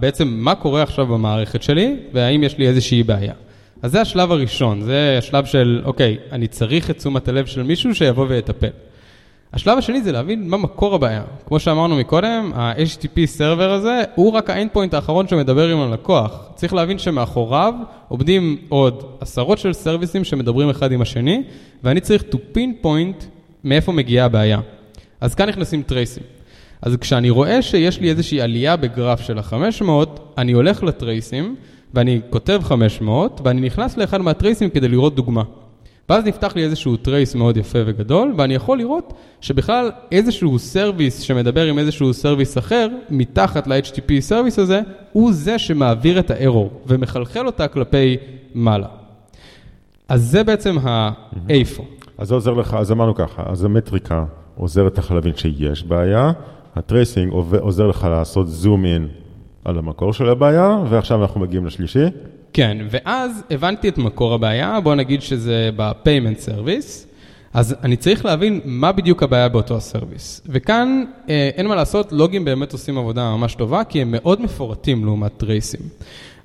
בעצם 0.00 0.28
מה 0.28 0.54
קורה 0.54 0.82
עכשיו 0.82 1.06
במערכת 1.06 1.62
שלי, 1.62 1.96
והאם 2.12 2.42
יש 2.42 2.58
לי 2.58 2.68
איזושהי 2.68 3.02
בעיה. 3.02 3.32
אז 3.82 3.92
זה 3.92 4.00
השלב 4.00 4.32
הראשון, 4.32 4.80
זה 4.80 5.14
השלב 5.18 5.44
של, 5.44 5.82
אוקיי, 5.84 6.16
אני 6.32 6.46
צריך 6.46 6.90
את 6.90 6.98
תשומת 6.98 7.28
הלב 7.28 7.46
של 7.46 7.62
מישהו 7.62 7.94
שיבוא 7.94 8.26
ויטפל. 8.28 8.68
השלב 9.52 9.78
השני 9.78 10.02
זה 10.02 10.12
להבין 10.12 10.48
מה 10.48 10.56
מקור 10.56 10.94
הבעיה. 10.94 11.22
כמו 11.46 11.60
שאמרנו 11.60 11.96
מקודם, 11.96 12.50
ה-HTTP 12.54 13.26
server 13.26 13.70
הזה 13.70 14.02
הוא 14.14 14.32
רק 14.32 14.50
ה-endpoint 14.50 14.94
האחרון 14.94 15.28
שמדבר 15.28 15.68
עם 15.68 15.80
הלקוח. 15.80 16.50
צריך 16.54 16.74
להבין 16.74 16.98
שמאחוריו 16.98 17.74
עובדים 18.08 18.56
עוד 18.68 19.04
עשרות 19.20 19.58
של 19.58 19.72
service-ים 19.72 20.24
שמדברים 20.24 20.70
אחד 20.70 20.92
עם 20.92 21.02
השני, 21.02 21.42
ואני 21.84 22.00
צריך 22.00 22.22
to 22.22 22.36
pinpoint 22.56 23.24
מאיפה 23.64 23.92
מגיעה 23.92 24.26
הבעיה. 24.26 24.60
אז 25.20 25.34
כאן 25.34 25.48
נכנסים 25.48 25.82
trace-ים. 25.82 26.22
אז 26.82 26.96
כשאני 26.96 27.30
רואה 27.30 27.62
שיש 27.62 28.00
לי 28.00 28.10
איזושהי 28.10 28.40
עלייה 28.40 28.76
בגרף 28.76 29.20
של 29.20 29.38
ה-500, 29.38 29.90
אני 30.38 30.52
הולך 30.52 30.82
ל-trace-ים, 30.82 31.56
ואני 31.94 32.20
כותב 32.30 32.60
500, 32.64 33.40
ואני 33.44 33.60
נכנס 33.60 33.96
לאחד 33.96 34.20
מה-trace-ים 34.20 34.70
כדי 34.70 34.88
לראות 34.88 35.14
דוגמה. 35.14 35.42
ואז 36.08 36.24
נפתח 36.24 36.56
לי 36.56 36.64
איזשהו 36.64 36.96
trace 36.96 37.34
מאוד 37.34 37.56
יפה 37.56 37.78
וגדול, 37.86 38.34
ואני 38.36 38.54
יכול 38.54 38.78
לראות 38.78 39.12
שבכלל 39.40 39.90
איזשהו 40.12 40.58
service 40.58 41.20
שמדבר 41.20 41.66
עם 41.66 41.78
איזשהו 41.78 42.14
service 42.14 42.58
אחר, 42.58 42.88
מתחת 43.10 43.66
ל-HTTP 43.66 44.20
service 44.20 44.58
הזה, 44.58 44.80
הוא 45.12 45.32
זה 45.32 45.58
שמעביר 45.58 46.18
את 46.18 46.30
הארור, 46.30 46.80
ומחלחל 46.86 47.46
אותה 47.46 47.68
כלפי 47.68 48.16
מעלה. 48.54 49.03
אז 50.08 50.22
זה 50.22 50.44
בעצם 50.44 50.76
האיפה. 50.82 51.82
אז 52.18 52.28
זה 52.28 52.34
עוזר 52.34 52.52
לך, 52.52 52.74
אז 52.78 52.92
אמרנו 52.92 53.14
ככה, 53.14 53.42
אז 53.46 53.64
המטריקה 53.64 54.24
עוזרת 54.56 54.98
לך 54.98 55.10
להבין 55.10 55.36
שיש 55.36 55.84
בעיה, 55.84 56.32
ה-tracing 56.76 57.32
עוזר 57.60 57.86
לך 57.86 58.06
לעשות 58.10 58.48
zoom 58.48 58.84
in 58.84 59.08
על 59.64 59.78
המקור 59.78 60.12
של 60.12 60.28
הבעיה, 60.28 60.78
ועכשיו 60.90 61.22
אנחנו 61.22 61.40
מגיעים 61.40 61.66
לשלישי. 61.66 62.04
כן, 62.52 62.76
ואז 62.90 63.42
הבנתי 63.50 63.88
את 63.88 63.98
מקור 63.98 64.34
הבעיה, 64.34 64.80
בוא 64.80 64.94
נגיד 64.94 65.22
שזה 65.22 65.70
ב-payment 65.76 66.48
service, 66.48 67.06
אז 67.54 67.76
אני 67.82 67.96
צריך 67.96 68.24
להבין 68.24 68.60
מה 68.64 68.92
בדיוק 68.92 69.22
הבעיה 69.22 69.48
באותו 69.48 69.76
ה-service. 69.76 70.42
וכאן 70.46 71.04
אה, 71.28 71.50
אין 71.56 71.66
מה 71.66 71.74
לעשות, 71.74 72.12
לוגים 72.12 72.44
באמת 72.44 72.72
עושים 72.72 72.98
עבודה 72.98 73.30
ממש 73.36 73.54
טובה, 73.54 73.84
כי 73.84 74.02
הם 74.02 74.08
מאוד 74.10 74.40
מפורטים 74.40 75.04
לעומת 75.04 75.32
trace-ים. 75.36 75.80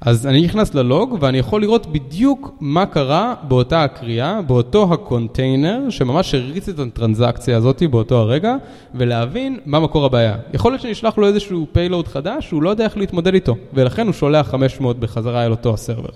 אז 0.02 0.28
אני 0.28 0.42
נכנס 0.42 0.74
ללוג 0.76 1.18
ואני 1.22 1.38
יכול 1.38 1.62
לראות 1.62 1.92
בדיוק 1.92 2.56
מה 2.60 2.86
קרה 2.86 3.34
באותה 3.48 3.84
הקריאה, 3.84 4.42
באותו 4.42 4.94
הקונטיינר, 4.94 5.90
שממש 5.90 6.36
הריץ 6.36 6.70
את 6.70 6.80
הטרנזקציה 6.80 7.58
הזאת 7.58 7.84
באותו 7.92 8.18
הרגע, 8.18 8.56
ולהבין 8.96 9.60
מה 9.66 9.80
מקור 9.80 10.06
הבעיה. 10.06 10.36
יכול 10.54 10.72
להיות 10.72 10.82
שנשלח 10.82 11.18
לו 11.18 11.28
איזשהו 11.28 11.68
payload 11.72 12.08
חדש, 12.08 12.48
שהוא 12.48 12.64
לא 12.64 12.70
יודע 12.70 12.84
איך 12.84 12.98
להתמודד 12.98 13.34
איתו, 13.34 13.56
ולכן 13.74 14.06
הוא 14.06 14.14
שולח 14.14 14.48
500 14.48 15.00
בחזרה 15.00 15.46
אל 15.46 15.52
אותו 15.52 15.74
ה-server. 15.74 16.10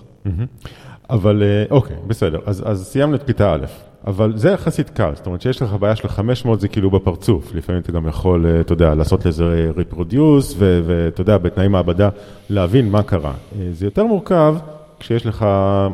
אבל 1.10 1.44
אה, 1.44 1.76
אוקיי, 1.76 1.96
בסדר, 2.08 2.40
אז, 2.46 2.64
אז 2.66 2.88
סיימנו 2.88 3.16
את 3.16 3.24
כיתה 3.24 3.54
א'. 3.54 3.66
אבל 4.08 4.38
זה 4.38 4.50
יחסית 4.50 4.90
קל, 4.90 5.12
זאת 5.16 5.26
אומרת 5.26 5.42
שיש 5.42 5.62
לך 5.62 5.74
בעיה 5.74 5.96
של 5.96 6.08
500 6.08 6.60
זה 6.60 6.68
כאילו 6.68 6.92
בפרצוף, 6.92 7.56
לפעמים 7.56 7.82
אתה 7.82 7.92
גם 7.92 8.08
יכול, 8.08 8.46
אה, 8.46 8.60
אתה 8.60 8.74
יודע, 8.74 8.96
לעשות 8.96 9.26
לזה 9.26 9.72
reproduce 9.78 10.56
ואתה 10.60 11.22
יודע, 11.22 11.38
בתנאי 11.38 11.68
מעבדה 11.68 12.10
להבין 12.50 12.90
מה 12.90 13.04
קרה. 13.04 13.34
אה, 13.60 13.68
זה 13.72 13.86
יותר 13.86 14.06
מורכב 14.06 14.56
כשיש 15.00 15.26
לך 15.26 15.46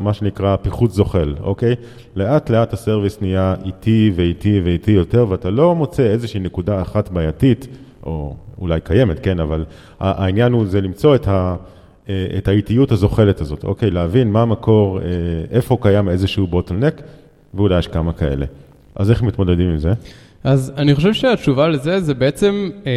מה 0.01 0.13
שנקרא 0.13 0.56
פיחות 0.56 0.92
זוחל, 0.92 1.36
אוקיי? 1.42 1.75
לאט 2.16 2.50
לאט 2.50 2.74
הסרוויס 2.74 3.22
נהיה 3.22 3.56
איטי 3.66 4.12
ואיטי 4.16 4.62
ואיטי 4.66 4.92
יותר 4.92 5.25
ואתה 5.30 5.50
לא 5.50 5.75
מוצא 5.75 6.04
איזושהי 6.04 6.39
נקודה 6.39 6.82
אחת 6.82 7.10
בעייתית, 7.10 7.68
או 8.04 8.36
אולי 8.62 8.82
קיימת, 8.82 9.20
כן, 9.20 9.39
אבל 9.39 9.66
העניין 10.00 10.54
הוא 10.54 10.66
זה 10.66 10.82
למצוא 10.82 11.16
את 11.16 11.28
ה... 11.28 11.56
אה, 12.10 12.25
את 12.38 12.48
האיטיות 12.48 12.92
הזוחלת 12.92 13.42
הזאת, 13.42 13.63
אוקיי? 13.63 13.92
להבין 13.92 14.32
מה 14.32 14.42
המקור, 14.42 15.00
איפה 15.51 15.78
קיים 15.82 16.10
איזשהו 16.10 16.48
בוטלנק, 16.48 17.01
ואולי 17.53 17.79
יש 17.79 17.88
כמה 17.88 18.13
כאלה. 18.13 18.46
אז 18.96 19.12
איך 19.12 19.24
מתמודדים 19.24 19.70
עם 19.70 19.77
זה? 19.77 19.94
אז 20.44 20.74
אני 20.77 20.96
חושב 20.96 21.13
שהתשובה 21.13 21.68
לזה 21.68 22.00
זה 22.00 22.13
בעצם 22.13 22.70
אה, 22.88 22.91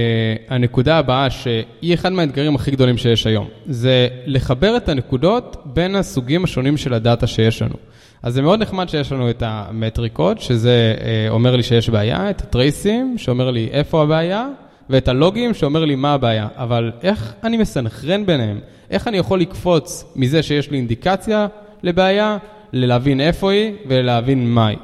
הנקודה 0.49 0.99
הבאה 0.99 1.31
שהיא 1.31 1.95
אחד 1.95 2.13
מהאתגרים 2.13 2.55
הכי 2.55 2.71
גדולים 2.71 2.97
שיש 2.97 3.27
היום. 3.27 3.49
זה 3.67 4.09
לחבר 4.27 4.77
את 4.77 4.89
הנקודות 4.89 5.57
בין 5.65 5.97
הסוגים 5.97 6.45
השונים 6.45 6.77
של 6.77 6.95
הדאטה 6.95 7.27
שיש 7.27 7.63
לנו. 7.63 7.75
אז 8.23 8.35
זה 8.35 8.43
מאוד 8.43 8.63
נחמד 8.63 8.89
שיש 8.89 9.13
לנו 9.13 9.31
את 9.31 9.43
המטריקות, 9.47 10.41
שזה 10.41 10.95
אה, 11.01 11.27
אומר 11.31 11.57
לי 11.57 11.63
שיש 11.63 11.89
בעיה, 11.89 12.31
את 12.31 12.41
הטרייסים, 12.41 13.19
שאומר 13.19 13.51
לי 13.51 13.69
איפה 13.73 14.03
הבעיה, 14.03 14.49
ואת 14.91 15.09
הלוגים, 15.09 15.55
שאומר 15.55 15.85
לי 15.85 15.95
מה 15.95 16.15
הבעיה. 16.15 16.49
אבל 16.57 16.93
איך 17.03 17.33
אני 17.45 17.57
מסנכרן 17.57 18.27
ביניהם? 18.27 18.61
איך 18.91 19.09
אני 19.09 19.17
יכול 19.17 19.41
לקפוץ 19.41 20.05
מזה 20.17 20.43
שיש 20.43 20.71
לי 20.71 20.77
אינדיקציה 20.77 21.47
לבעיה, 21.83 22.37
ללהבין 22.73 23.21
איפה 23.21 23.53
היא 23.53 23.73
ולהבין 23.87 24.51
מה 24.51 24.67
היא? 24.67 24.79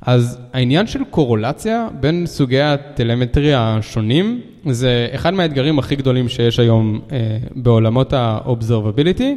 אז 0.00 0.38
העניין 0.52 0.86
של 0.86 1.04
קורולציה 1.10 1.88
בין 2.00 2.26
סוגי 2.26 2.60
הטלמטריה 2.60 3.76
השונים, 3.76 4.40
זה 4.70 5.08
אחד 5.14 5.34
מהאתגרים 5.34 5.78
הכי 5.78 5.96
גדולים 5.96 6.28
שיש 6.28 6.58
היום 6.58 7.00
אה, 7.12 7.36
בעולמות 7.54 8.12
ה-observability. 8.12 9.36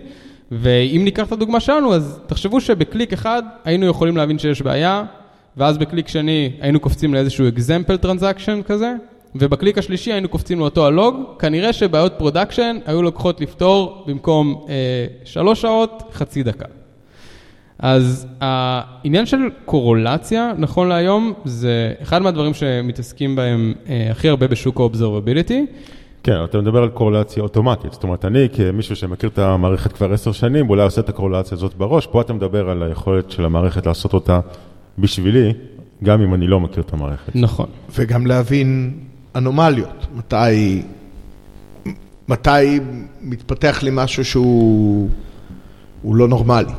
ואם 0.51 1.01
ניקח 1.03 1.27
את 1.27 1.31
הדוגמה 1.31 1.59
שלנו, 1.59 1.93
אז 1.93 2.19
תחשבו 2.27 2.61
שבקליק 2.61 3.13
אחד 3.13 3.43
היינו 3.65 3.85
יכולים 3.85 4.17
להבין 4.17 4.39
שיש 4.39 4.61
בעיה, 4.61 5.03
ואז 5.57 5.77
בקליק 5.77 6.07
שני 6.07 6.51
היינו 6.61 6.79
קופצים 6.79 7.13
לאיזשהו 7.13 7.45
example 7.47 8.05
transaction 8.05 8.63
כזה, 8.65 8.93
ובקליק 9.35 9.77
השלישי 9.77 10.11
היינו 10.11 10.29
קופצים 10.29 10.59
לאותו 10.59 10.85
הלוג, 10.85 11.15
כנראה 11.39 11.73
שבעיות 11.73 12.13
production 12.17 12.77
היו 12.85 13.01
לוקחות 13.01 13.41
לפתור 13.41 14.03
במקום 14.07 14.65
אה, 14.69 14.73
שלוש 15.23 15.61
שעות, 15.61 16.03
חצי 16.13 16.43
דקה. 16.43 16.65
אז 17.79 18.27
העניין 18.41 19.25
של 19.25 19.37
קורלציה, 19.65 20.51
נכון 20.57 20.87
להיום, 20.87 21.33
זה 21.45 21.93
אחד 22.01 22.21
מהדברים 22.21 22.53
שמתעסקים 22.53 23.35
בהם 23.35 23.73
אה, 23.89 24.07
הכי 24.11 24.29
הרבה 24.29 24.47
בשוק 24.47 24.81
ה-observability. 24.81 25.53
כן, 26.23 26.43
אתה 26.43 26.57
מדבר 26.57 26.83
על 26.83 26.89
קורלציה 26.89 27.43
אוטומטית, 27.43 27.93
זאת 27.93 28.03
אומרת, 28.03 28.25
אני 28.25 28.47
כמישהו 28.53 28.95
שמכיר 28.95 29.29
את 29.29 29.39
המערכת 29.39 29.91
כבר 29.91 30.13
עשר 30.13 30.31
שנים, 30.31 30.69
אולי 30.69 30.83
עושה 30.83 31.01
את 31.01 31.09
הקורלציה 31.09 31.57
הזאת 31.57 31.73
בראש, 31.73 32.07
פה 32.07 32.21
אתה 32.21 32.33
מדבר 32.33 32.69
על 32.69 32.83
היכולת 32.83 33.31
של 33.31 33.45
המערכת 33.45 33.85
לעשות 33.85 34.13
אותה 34.13 34.39
בשבילי, 34.99 35.53
גם 36.03 36.21
אם 36.21 36.33
אני 36.33 36.47
לא 36.47 36.59
מכיר 36.59 36.83
את 36.83 36.93
המערכת. 36.93 37.35
נכון. 37.35 37.65
וגם 37.95 38.27
להבין 38.27 38.93
אנומליות, 39.35 40.07
מתי, 40.15 40.81
מתי 42.27 42.79
מתפתח 43.21 43.79
לי 43.83 43.89
משהו 43.93 44.25
שהוא 44.25 45.09
לא 46.03 46.27
נורמלי. 46.27 46.73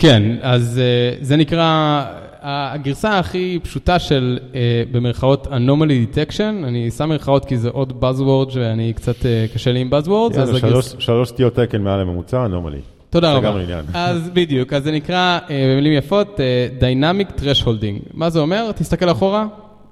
כן, 0.00 0.22
אז 0.42 0.80
uh, 0.80 1.24
זה 1.24 1.36
נקרא, 1.36 2.04
הגרסה 2.42 3.18
הכי 3.18 3.58
פשוטה 3.62 3.98
של, 3.98 4.38
uh, 4.52 4.54
במרכאות, 4.92 5.46
anomaly 5.46 6.14
detection, 6.14 6.64
אני 6.64 6.90
שם 6.90 7.08
מרכאות 7.08 7.44
כי 7.44 7.58
זה 7.58 7.68
עוד 7.68 7.92
buzzword 8.02 8.50
שאני 8.50 8.92
קצת 8.92 9.16
uh, 9.16 9.54
קשה 9.54 9.72
לי 9.72 9.80
עם 9.80 9.90
buzzwords. 9.92 10.36
יאללה, 10.36 10.82
שלוש, 10.98 11.28
סטיות 11.28 11.54
תקן 11.54 11.82
מעל 11.82 12.00
הממוצע, 12.00 12.46
anomaly. 12.46 13.10
תודה 13.10 13.32
רבה. 13.32 13.52
זה 13.52 13.58
גם 13.58 13.62
עניין. 13.62 13.84
אז 14.08 14.30
בדיוק, 14.30 14.72
אז 14.72 14.84
זה 14.84 14.92
נקרא, 14.92 15.38
במילים 15.48 15.92
יפות, 15.92 16.40
dynamic 16.80 17.40
thresholding. 17.40 18.10
מה 18.14 18.30
זה 18.30 18.38
אומר? 18.38 18.72
תסתכל 18.72 19.10
אחורה, 19.10 19.46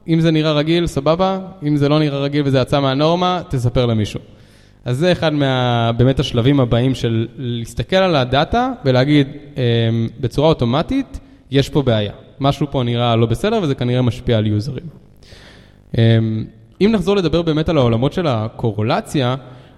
אם 0.09 0.21
זה 0.21 0.31
נראה 0.31 0.53
רגיל, 0.53 0.87
סבבה, 0.87 1.39
אם 1.63 1.77
זה 1.77 1.89
לא 1.89 1.99
נראה 1.99 2.19
רגיל 2.19 2.43
וזה 2.45 2.59
יצא 2.59 2.81
מהנורמה, 2.81 3.41
תספר 3.49 3.87
למישהו. 3.87 4.21
אז 4.89 4.99
זה 4.99 5.13
אחד 5.13 5.33
מה... 5.35 5.93
באמת 5.97 6.21
השלבים 6.21 6.61
הבאים 6.61 6.95
של 6.95 7.27
להסתכל 7.37 7.97
על 7.97 8.17
הדאטה 8.17 8.73
ולהגיד 8.85 9.29
אמ, 9.57 10.09
בצורה 10.21 10.49
אוטומטית, 10.49 11.21
יש 11.51 11.69
פה 11.69 11.83
בעיה. 11.83 12.13
משהו 12.41 12.67
פה 12.71 12.83
נראה 12.83 13.17
לא 13.17 13.27
בסדר 13.27 13.61
וזה 13.63 13.75
כנראה 13.75 14.03
משפיע 14.03 14.39
על 14.39 14.47
users. 14.47 14.85
אמ, 15.99 16.45
אם 16.81 16.91
נחזור 16.93 17.17
לדבר 17.17 17.43
באמת 17.43 17.69
על 17.69 17.79
העולמות 17.79 18.13
של 18.13 18.27
הקורלציה, 18.27 19.35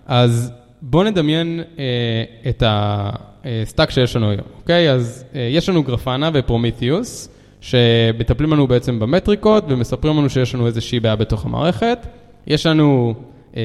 אז 0.06 0.52
בואו 0.82 1.04
נדמיין 1.04 1.60
אה, 1.78 2.24
את 2.48 2.62
ה-stack 2.66 3.90
שיש 3.90 4.16
לנו 4.16 4.30
היום, 4.30 4.46
אוקיי? 4.60 4.90
אז 4.90 5.24
אה, 5.34 5.40
יש 5.40 5.68
לנו 5.68 5.82
Grafana 5.82 6.30
ו-Prometheus, 6.34 7.28
שמטפלים 7.60 8.52
לנו 8.52 8.66
בעצם 8.66 8.98
במטריקות 8.98 9.64
ומספרים 9.68 10.16
לנו 10.16 10.30
שיש 10.30 10.54
לנו 10.54 10.66
איזושהי 10.66 11.00
בעיה 11.00 11.16
בתוך 11.16 11.46
המערכת. 11.46 12.06
יש 12.46 12.66
לנו 12.66 13.14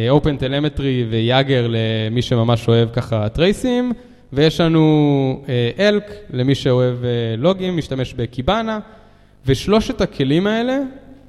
OpenTelemetry 0.09 1.05
ו-Jaeger 1.09 1.67
למי 1.69 2.21
שממש 2.21 2.67
אוהב 2.67 2.89
ככה 2.89 3.29
trace-ים, 3.29 3.93
ויש 4.33 4.61
לנו 4.61 5.43
ELK 5.79 6.03
אה, 6.09 6.15
למי 6.29 6.55
שאוהב 6.55 6.97
לוגים, 7.37 7.73
אה, 7.73 7.77
משתמש 7.77 8.13
ב-Kibana, 8.13 8.79
ושלושת 9.45 10.01
הכלים 10.01 10.47
האלה 10.47 10.79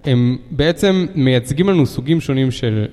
הם 0.05 0.37
בעצם 0.51 1.07
מייצגים 1.15 1.69
לנו 1.69 1.87
סוגים 1.87 2.21
שונים 2.21 2.51
של 2.51 2.87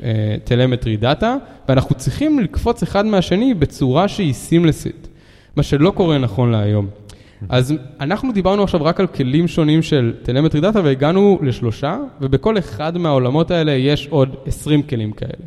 telemetry 0.43 0.97
data, 0.97 1.35
ואנחנו 1.69 1.95
צריכים 1.95 2.39
לקפוץ 2.39 2.83
אחד 2.83 3.05
מהשני 3.05 3.53
בצורה 3.53 4.07
שהיא 4.07 4.33
seamless-ית, 4.33 5.07
מה 5.55 5.63
שלא 5.63 5.91
קורה 5.91 6.17
נכון 6.17 6.51
להיום. 6.51 6.87
אז 7.49 7.73
אנחנו 7.99 8.31
דיברנו 8.31 8.63
עכשיו 8.63 8.83
רק 8.83 8.99
על 8.99 9.07
כלים 9.07 9.47
שונים 9.47 9.81
של 9.81 10.13
telemetry 10.23 10.61
data 10.61 10.81
והגענו 10.83 11.39
לשלושה, 11.41 11.97
ובכל 12.21 12.57
אחד 12.57 12.97
מהעולמות 12.97 13.51
האלה 13.51 13.71
יש 13.71 14.07
עוד 14.07 14.35
20 14.45 14.83
כלים 14.83 15.11
כאלה. 15.11 15.45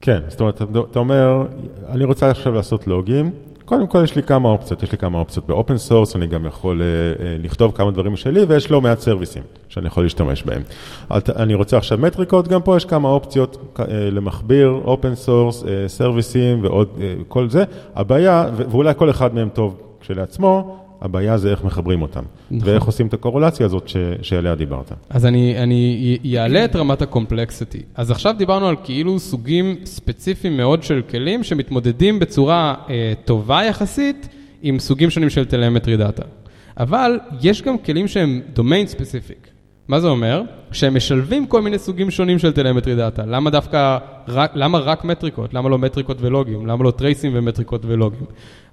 כן, 0.00 0.20
זאת 0.28 0.40
אומרת, 0.40 0.62
אתה 0.90 0.98
אומר, 0.98 1.46
אני 1.88 2.04
רוצה 2.04 2.30
עכשיו 2.30 2.52
לעשות 2.54 2.86
לוגים, 2.86 3.30
קודם 3.64 3.86
כל 3.86 4.00
יש 4.04 4.16
לי 4.16 4.22
כמה 4.22 4.48
אופציות, 4.48 4.82
יש 4.82 4.92
לי 4.92 4.98
כמה 4.98 5.18
אופציות 5.18 5.46
ב-open 5.46 5.76
source, 5.78 6.16
אני 6.16 6.26
גם 6.26 6.46
יכול 6.46 6.80
uh, 6.80 7.18
uh, 7.18 7.22
לכתוב 7.44 7.72
כמה 7.74 7.90
דברים 7.90 8.12
משלי, 8.12 8.44
ויש 8.44 8.70
לא 8.70 8.80
מעט 8.80 8.98
service-ים 8.98 9.42
שאני 9.68 9.86
יכול 9.86 10.02
להשתמש 10.02 10.42
בהם. 10.42 10.62
אני 11.10 11.54
רוצה 11.54 11.76
עכשיו 11.76 11.98
מטריקות, 11.98 12.48
גם 12.48 12.62
פה 12.62 12.76
יש 12.76 12.84
כמה 12.84 13.08
אופציות 13.08 13.76
uh, 13.76 13.82
למכביר, 13.88 14.80
open 14.84 15.14
source, 15.14 15.64
service-ים 15.86 16.64
ועוד 16.64 16.88
uh, 16.96 17.00
כל 17.28 17.50
זה. 17.50 17.64
הבעיה, 17.94 18.46
ואולי 18.56 18.92
כל 18.96 19.10
אחד 19.10 19.34
מהם 19.34 19.48
טוב 19.48 19.80
כשלעצמו, 20.00 20.83
הבעיה 21.04 21.38
זה 21.38 21.50
איך 21.50 21.64
מחברים 21.64 22.02
אותם, 22.02 22.22
נכון. 22.50 22.68
ואיך 22.68 22.84
עושים 22.84 23.06
את 23.06 23.14
הקורלציה 23.14 23.66
הזאת 23.66 23.88
ש, 23.88 23.96
שעליה 24.22 24.54
דיברת. 24.54 24.92
אז 25.10 25.26
אני, 25.26 25.58
אני 25.58 26.18
אעלה 26.38 26.64
את 26.64 26.76
רמת 26.76 27.02
ה-complexity. 27.02 27.82
אז 27.94 28.10
עכשיו 28.10 28.34
דיברנו 28.38 28.68
על 28.68 28.76
כאילו 28.84 29.18
סוגים 29.18 29.76
ספציפיים 29.84 30.56
מאוד 30.56 30.82
של 30.82 31.02
כלים 31.10 31.44
שמתמודדים 31.44 32.18
בצורה 32.18 32.74
אה, 32.90 33.12
טובה 33.24 33.64
יחסית 33.64 34.28
עם 34.62 34.78
סוגים 34.78 35.10
שונים 35.10 35.30
של 35.30 35.44
telemetry 35.44 35.96
data. 35.96 36.22
אבל 36.76 37.18
יש 37.42 37.62
גם 37.62 37.78
כלים 37.78 38.08
שהם 38.08 38.40
domain 38.54 38.86
specific. 38.86 39.53
מה 39.88 40.00
זה 40.00 40.08
אומר? 40.08 40.42
שהם 40.72 40.96
משלבים 40.96 41.46
כל 41.46 41.62
מיני 41.62 41.78
סוגים 41.78 42.10
שונים 42.10 42.38
של 42.38 42.52
telemetry 42.52 42.94
data. 42.94 43.22
למה 43.26 43.50
דווקא, 43.50 43.98
רק, 44.28 44.50
למה 44.54 44.78
רק 44.78 45.04
מטריקות? 45.04 45.54
למה 45.54 45.68
לא 45.68 45.78
מטריקות 45.78 46.16
ולוגים? 46.20 46.66
למה 46.66 46.84
לא 46.84 46.90
trace-ים 46.90 47.32
ומטריקות 47.34 47.84
ולוגים? 47.84 48.24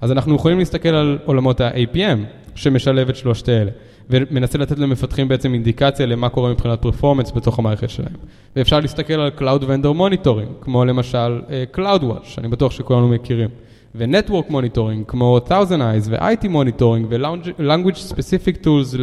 אז 0.01 0.11
אנחנו 0.11 0.35
יכולים 0.35 0.59
להסתכל 0.59 0.89
על 0.89 1.17
עולמות 1.25 1.61
ה-APM, 1.61 2.17
שמשלב 2.55 3.09
את 3.09 3.15
שלושת 3.15 3.49
אלה, 3.49 3.71
ומנסה 4.09 4.57
לתת 4.57 4.79
למפתחים 4.79 5.27
בעצם 5.27 5.53
אינדיקציה 5.53 6.05
למה 6.05 6.29
קורה 6.29 6.51
מבחינת 6.51 6.81
performance 6.81 7.31
בתוך 7.31 7.59
המערכת 7.59 7.89
שלהם. 7.89 8.15
ואפשר 8.55 8.79
להסתכל 8.79 9.13
על 9.13 9.31
Cloud 9.37 9.61
Vendor 9.61 9.97
Monitoring, 9.97 10.61
כמו 10.61 10.85
למשל 10.85 11.41
uh, 11.47 11.77
CloudWatch, 11.77 12.23
שאני 12.23 12.47
בטוח 12.47 12.71
שכולנו 12.71 13.07
מכירים. 13.07 13.49
ו-Network 13.95 14.51
Monitoring, 14.51 15.05
כמו 15.07 15.39
Thousand 15.47 15.79
Eyes 15.79 16.09
ו-IT 16.09 16.45
Monitoring 16.45 17.05
ו-Language 17.09 18.11
Specific 18.11 18.65
Tools 18.65 18.97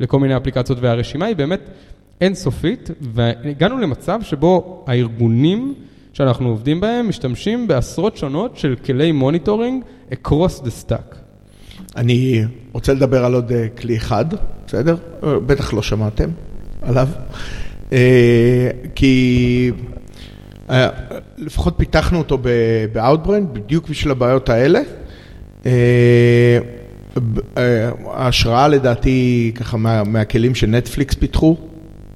לכל 0.00 0.20
מיני 0.20 0.36
אפליקציות, 0.36 0.78
והרשימה 0.80 1.26
היא 1.26 1.36
באמת 1.36 1.60
אינסופית, 2.20 2.90
והגענו 3.00 3.78
למצב 3.78 4.20
שבו 4.22 4.84
הארגונים 4.86 5.74
שאנחנו 6.12 6.48
עובדים 6.48 6.80
בהם 6.80 7.08
משתמשים 7.08 7.68
בעשרות 7.68 8.16
שונות 8.16 8.56
של 8.56 8.76
כלי 8.84 9.12
monitoring 9.12 9.84
across 10.10 10.62
the 10.62 10.86
stack. 10.86 11.16
אני 11.96 12.44
רוצה 12.72 12.92
לדבר 12.94 13.24
על 13.24 13.34
עוד 13.34 13.52
אה, 13.52 13.68
כלי 13.68 13.96
אחד, 13.96 14.24
בסדר? 14.66 14.96
אה, 15.22 15.40
בטח 15.40 15.72
לא 15.72 15.82
שמעתם 15.82 16.30
עליו. 16.82 17.08
אה, 17.92 18.70
כי 18.94 19.70
לפחות 21.38 21.74
פיתחנו 21.76 22.18
אותו 22.18 22.38
ב-Outbrain, 22.42 23.52
בדיוק 23.52 23.88
בשביל 23.88 24.10
הבעיות 24.10 24.48
האלה. 24.48 24.80
ההשראה 28.06 28.68
לדעתי 28.68 29.52
ככה 29.54 29.76
מה, 29.76 30.04
מהכלים 30.04 30.54
שנטפליקס 30.54 31.14
פיתחו 31.14 31.56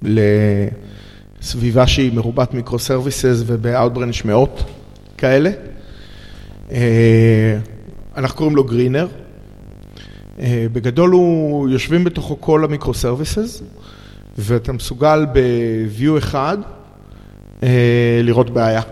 לסביבה 0.02 1.86
שהיא 1.86 2.12
מרובת 2.12 2.54
מיקרו 2.54 2.78
סרוויסס 2.78 3.42
וב-Outbrain 3.46 4.10
יש 4.10 4.24
מאות 4.24 4.64
כאלה. 5.18 5.50
אנחנו 8.16 8.36
קוראים 8.36 8.56
לו 8.56 8.64
גרינר. 8.64 9.08
בגדול 10.72 11.10
הוא, 11.10 11.68
יושבים 11.68 12.04
בתוכו 12.04 12.40
כל 12.40 12.64
ה-microservices 12.64 13.62
ואתה 14.38 14.72
מסוגל 14.72 15.26
ב-view 15.32 16.18
אחד 16.18 16.58
לראות 18.22 18.50
בעיה. 18.50 18.82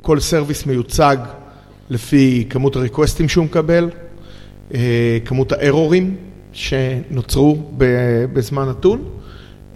כל 0.00 0.20
service 0.20 0.66
מיוצג 0.66 1.16
לפי 1.90 2.46
כמות 2.50 2.76
הריקווסטים 2.76 3.28
שהוא 3.28 3.44
מקבל, 3.44 3.90
כמות 5.24 5.52
הארורים 5.52 6.16
שנוצרו 6.52 7.62
בזמן 8.32 8.68
נתון, 8.68 9.04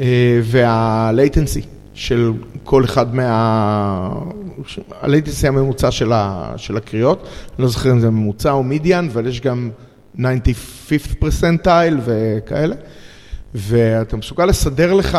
אה, 0.00 0.40
וה-latency 0.42 1.66
של 1.94 2.32
כל 2.64 2.84
אחד 2.84 3.14
מה... 3.14 3.24
ה-latency 5.00 5.48
הממוצע 5.48 5.90
של, 5.90 6.12
ה... 6.12 6.52
של 6.56 6.76
הקריאות, 6.76 7.22
אני 7.22 7.62
לא 7.62 7.68
זוכר 7.68 7.92
אם 7.92 8.00
זה 8.00 8.10
ממוצע 8.10 8.52
או 8.52 8.62
מידיאן, 8.62 9.08
אבל 9.12 9.26
יש 9.26 9.40
גם 9.40 9.70
95th 10.18 11.14
percentile 11.20 11.94
וכאלה. 12.04 12.74
ואתה 13.54 14.16
מסוגל 14.16 14.44
לסדר 14.44 14.92
לך 14.92 15.18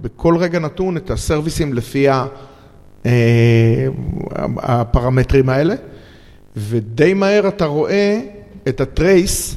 בכל 0.00 0.36
רגע 0.36 0.58
נתון 0.58 0.96
את 0.96 1.10
הסרוויסים 1.10 1.74
לפי 1.74 2.06
הפרמטרים 4.56 5.48
האלה, 5.48 5.74
ודי 6.56 7.14
מהר 7.14 7.48
אתה 7.48 7.66
רואה 7.66 8.20
את 8.68 8.80
הטרייס 8.80 9.56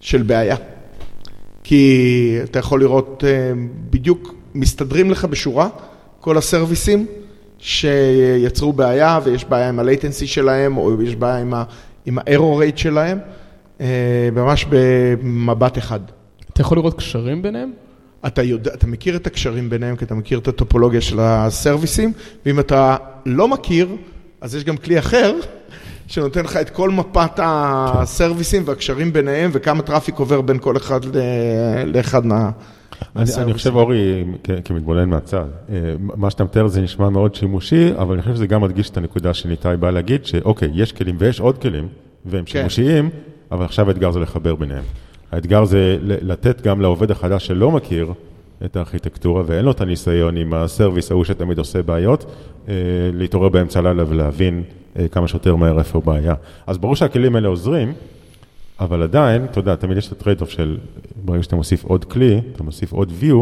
של 0.00 0.22
בעיה. 0.22 0.56
כי 1.64 2.38
אתה 2.44 2.58
יכול 2.58 2.80
לראות 2.80 3.24
בדיוק, 3.90 4.34
מסתדרים 4.54 5.10
לך 5.10 5.24
בשורה 5.24 5.68
כל 6.20 6.38
הסרוויסים 6.38 7.06
שיצרו 7.58 8.72
בעיה 8.72 9.18
ויש 9.24 9.44
בעיה 9.44 9.68
עם 9.68 9.78
ה-latency 9.78 10.26
שלהם 10.26 10.76
או 10.76 11.02
יש 11.02 11.16
בעיה 11.16 11.36
עם 12.06 12.18
ה-error 12.18 12.60
rate 12.62 12.76
שלהם, 12.76 13.18
ממש 14.32 14.66
במבט 14.70 15.78
אחד. 15.78 16.00
אתה 16.52 16.60
יכול 16.60 16.78
לראות 16.78 16.98
קשרים 16.98 17.42
ביניהם? 17.42 17.72
אתה 18.26 18.42
יודע, 18.42 18.74
אתה 18.74 18.86
מכיר 18.86 19.16
את 19.16 19.26
הקשרים 19.26 19.70
ביניהם, 19.70 19.96
כי 19.96 20.04
אתה 20.04 20.14
מכיר 20.14 20.38
את 20.38 20.48
הטופולוגיה 20.48 21.00
של 21.00 21.20
הסרוויסים, 21.20 22.12
ואם 22.46 22.60
אתה 22.60 22.96
לא 23.26 23.48
מכיר, 23.48 23.88
אז 24.40 24.54
יש 24.54 24.64
גם 24.64 24.76
כלי 24.76 24.98
אחר, 24.98 25.34
שנותן 26.06 26.44
לך 26.44 26.56
את 26.56 26.70
כל 26.70 26.90
מפת 26.90 27.30
הסרוויסים 27.36 28.62
והקשרים 28.66 29.12
ביניהם, 29.12 29.50
וכמה 29.52 29.82
traffic 29.82 30.18
עובר 30.18 30.40
בין 30.40 30.58
כל 30.58 30.76
אחד 30.76 31.00
לאחד 31.86 32.26
מהסרוויסים. 32.26 33.42
אני 33.42 33.52
חושב, 33.52 33.74
אורי, 33.74 34.24
כמתבונן 34.64 35.08
מהצד, 35.08 35.44
מה 35.98 36.30
שאתה 36.30 36.44
מתאר 36.44 36.66
זה 36.66 36.80
נשמע 36.80 37.08
מאוד 37.08 37.34
שימושי, 37.34 37.92
אבל 37.98 38.14
אני 38.14 38.22
חושב 38.22 38.34
שזה 38.34 38.46
גם 38.46 38.62
מדגיש 38.62 38.90
את 38.90 38.96
הנקודה 38.96 39.34
שניתאי 39.34 39.76
בא 39.76 39.90
להגיד, 39.90 40.24
שאוקיי, 40.24 40.70
יש 40.74 40.92
כלים 40.92 41.16
ויש 41.18 41.40
עוד 41.40 41.58
כלים, 41.58 41.88
והם 42.24 42.46
שימושיים, 42.46 43.10
אבל 43.52 43.64
עכשיו 43.64 43.88
האתגר 43.88 44.10
זה 44.10 44.20
לחבר 44.20 44.54
ביניהם. 44.54 44.84
האתגר 45.32 45.64
זה 45.64 45.98
לתת 46.02 46.60
גם 46.60 46.80
לעובד 46.80 47.10
החדש 47.10 47.46
שלא 47.46 47.70
מכיר 47.70 48.12
את 48.64 48.76
הארכיטקטורה 48.76 49.42
ואין 49.46 49.64
לו 49.64 49.70
את 49.70 49.80
הניסיון 49.80 50.36
עם 50.36 50.54
ה-service 50.54 51.10
ההוא 51.10 51.24
שתמיד 51.24 51.58
עושה 51.58 51.82
בעיות, 51.82 52.24
להתעורר 53.12 53.48
באמצע 53.48 53.78
הלילה 53.78 54.04
ולהבין 54.08 54.62
כמה 55.10 55.28
שיותר 55.28 55.56
מהר 55.56 55.78
איפה 55.78 56.00
בעיה. 56.00 56.34
אז 56.66 56.78
ברור 56.78 56.96
שהכלים 56.96 57.36
האלה 57.36 57.48
עוזרים, 57.48 57.92
אבל 58.80 59.02
עדיין, 59.02 59.44
אתה 59.44 59.58
יודע, 59.58 59.74
תמיד 59.74 59.96
יש 59.96 60.06
את 60.06 60.12
ה-trade-off 60.12 60.50
של 60.50 60.78
ברגע 61.24 61.42
שאתה 61.42 61.56
מוסיף 61.56 61.84
עוד 61.84 62.04
כלי, 62.04 62.40
אתה 62.52 62.62
מוסיף 62.62 62.92
עוד 62.92 63.12
view, 63.20 63.36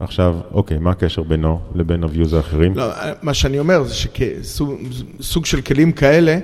עכשיו, 0.00 0.36
אוקיי, 0.52 0.78
מה 0.78 0.90
הקשר 0.90 1.22
בינו 1.22 1.60
לבין 1.74 2.04
ה-views 2.04 2.36
האחרים? 2.36 2.74
לא, 2.76 2.84
מה 3.22 3.34
שאני 3.34 3.58
אומר 3.58 3.82
זה 3.84 3.94
שסוג 3.94 5.46
של 5.46 5.60
כלים 5.60 5.92
כאלה 5.92 6.38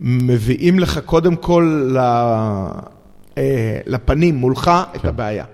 מביאים 0.00 0.78
לך 0.78 0.98
קודם 0.98 1.36
כל 1.36 1.96
לפנים 3.86 4.34
מולך 4.34 4.70
את 4.96 5.04
הבעיה. 5.04 5.44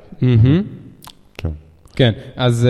כן, 1.97 2.13
אז 2.37 2.69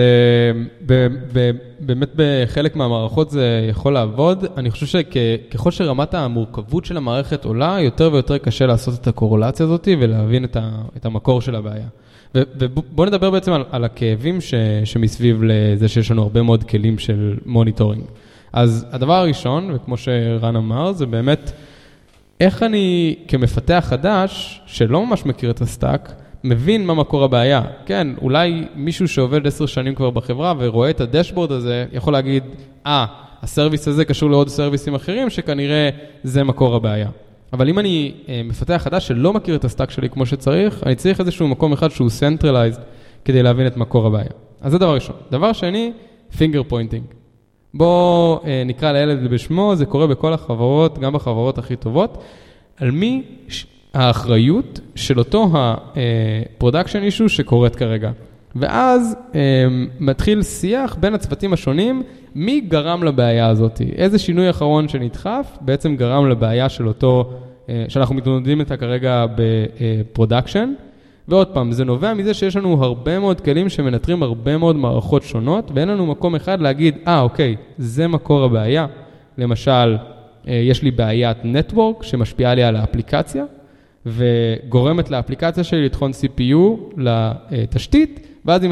באמת 1.79 2.09
בחלק 2.15 2.75
מהמערכות 2.75 3.29
זה 3.29 3.67
יכול 3.69 3.93
לעבוד. 3.93 4.45
אני 4.57 4.71
חושב 4.71 4.85
שככל 4.85 5.71
שרמת 5.71 6.13
המורכבות 6.13 6.85
של 6.85 6.97
המערכת 6.97 7.45
עולה, 7.45 7.77
יותר 7.79 8.09
ויותר 8.13 8.37
קשה 8.37 8.65
לעשות 8.65 9.01
את 9.01 9.07
הקורלציה 9.07 9.65
הזאת 9.65 9.87
ולהבין 9.99 10.45
את 10.97 11.05
המקור 11.05 11.41
של 11.41 11.55
הבעיה. 11.55 11.87
ובואו 12.35 13.07
נדבר 13.07 13.31
בעצם 13.31 13.51
על 13.71 13.83
הכאבים 13.83 14.37
שמסביב 14.85 15.41
לזה 15.43 15.87
שיש 15.87 16.11
לנו 16.11 16.21
הרבה 16.21 16.41
מאוד 16.41 16.63
כלים 16.63 16.99
של 16.99 17.37
monitoring. 17.45 18.03
אז 18.53 18.85
הדבר 18.91 19.13
הראשון, 19.13 19.71
וכמו 19.73 19.97
שרן 19.97 20.55
אמר, 20.55 20.93
זה 20.93 21.05
באמת 21.05 21.51
איך 22.41 22.63
אני 22.63 23.15
כמפתח 23.27 23.85
חדש, 23.87 24.61
שלא 24.65 25.05
ממש 25.05 25.25
מכיר 25.25 25.51
את 25.51 25.61
ה-stack, 25.61 26.11
מבין 26.43 26.85
מה 26.85 26.93
מקור 26.93 27.23
הבעיה. 27.23 27.61
כן, 27.85 28.07
אולי 28.21 28.65
מישהו 28.75 29.07
שעובד 29.07 29.47
עשר 29.47 29.65
שנים 29.65 29.95
כבר 29.95 30.09
בחברה 30.09 30.53
ורואה 30.57 30.89
את 30.89 31.01
ה-dashboard 31.01 31.51
הזה, 31.51 31.85
יכול 31.91 32.13
להגיד, 32.13 32.43
אה, 32.85 33.05
ה-service 33.41 33.87
הזה 33.87 34.05
קשור 34.05 34.29
לעוד 34.29 34.49
סרוויסים 34.49 34.95
אחרים, 34.95 35.29
שכנראה 35.29 35.89
זה 36.23 36.43
מקור 36.43 36.75
הבעיה. 36.75 37.09
אבל 37.53 37.69
אם 37.69 37.79
אני 37.79 38.11
מפתח 38.43 38.81
חדש 38.83 39.07
שלא 39.07 39.33
מכיר 39.33 39.55
את 39.55 39.65
ה-stack 39.65 39.91
שלי 39.91 40.09
כמו 40.09 40.25
שצריך, 40.25 40.83
אני 40.85 40.95
צריך 40.95 41.19
איזשהו 41.19 41.47
מקום 41.47 41.73
אחד 41.73 41.91
שהוא 41.91 42.09
centralized 42.19 42.81
כדי 43.25 43.43
להבין 43.43 43.67
את 43.67 43.77
מקור 43.77 44.07
הבעיה. 44.07 44.31
אז 44.61 44.71
זה 44.71 44.77
דבר 44.77 44.93
ראשון. 44.93 45.15
דבר 45.31 45.53
שני, 45.53 45.91
finger 46.37 46.71
pointing. 46.71 47.20
בואו 47.73 48.39
נקרא 48.65 48.91
לילד 48.91 49.31
בשמו, 49.31 49.75
זה 49.75 49.85
קורה 49.85 50.07
בכל 50.07 50.33
החברות, 50.33 50.99
גם 50.99 51.13
בחברות 51.13 51.57
הכי 51.57 51.75
טובות. 51.75 52.23
על 52.77 52.91
מי 52.91 53.23
האחריות 53.93 54.79
של 54.95 55.19
אותו 55.19 55.49
ה-production 55.53 57.09
issue 57.09 57.29
שקורית 57.29 57.75
כרגע. 57.75 58.11
ואז 58.55 59.15
מתחיל 59.99 60.43
שיח 60.43 60.95
בין 60.99 61.13
הצוותים 61.13 61.53
השונים, 61.53 62.03
מי 62.35 62.61
גרם 62.61 63.03
לבעיה 63.03 63.47
הזאת? 63.47 63.81
איזה 63.95 64.19
שינוי 64.19 64.49
אחרון 64.49 64.87
שנדחף 64.87 65.57
בעצם 65.61 65.95
גרם 65.95 66.29
לבעיה 66.29 66.69
של 66.69 66.87
אותו, 66.87 67.33
שאנחנו 67.87 68.15
מתמודדים 68.15 68.59
איתה 68.59 68.77
כרגע 68.77 69.25
ב-production. 69.35 70.73
ועוד 71.27 71.47
פעם, 71.47 71.71
זה 71.71 71.85
נובע 71.85 72.13
מזה 72.13 72.33
שיש 72.33 72.55
לנו 72.55 72.83
הרבה 72.83 73.19
מאוד 73.19 73.41
כלים 73.41 73.69
שמנטרים 73.69 74.23
הרבה 74.23 74.57
מאוד 74.57 74.75
מערכות 74.75 75.23
שונות, 75.23 75.71
ואין 75.75 75.87
לנו 75.87 76.05
מקום 76.05 76.35
אחד 76.35 76.61
להגיד, 76.61 76.97
אה, 77.07 77.21
אוקיי, 77.21 77.55
זה 77.77 78.07
מקור 78.07 78.43
הבעיה. 78.43 78.87
למשל, 79.37 79.97
יש 80.45 80.83
לי 80.83 80.91
בעיית 80.91 81.37
נטוורק 81.43 82.03
שמשפיעה 82.03 82.55
לי 82.55 82.63
על 82.63 82.75
האפליקציה, 82.75 83.45
וגורמת 84.05 85.09
לאפליקציה 85.09 85.63
שלי 85.63 85.85
לטחון 85.85 86.11
CPU 86.11 86.95
לתשתית, 86.97 88.27
ואז 88.45 88.63
היא 88.63 88.71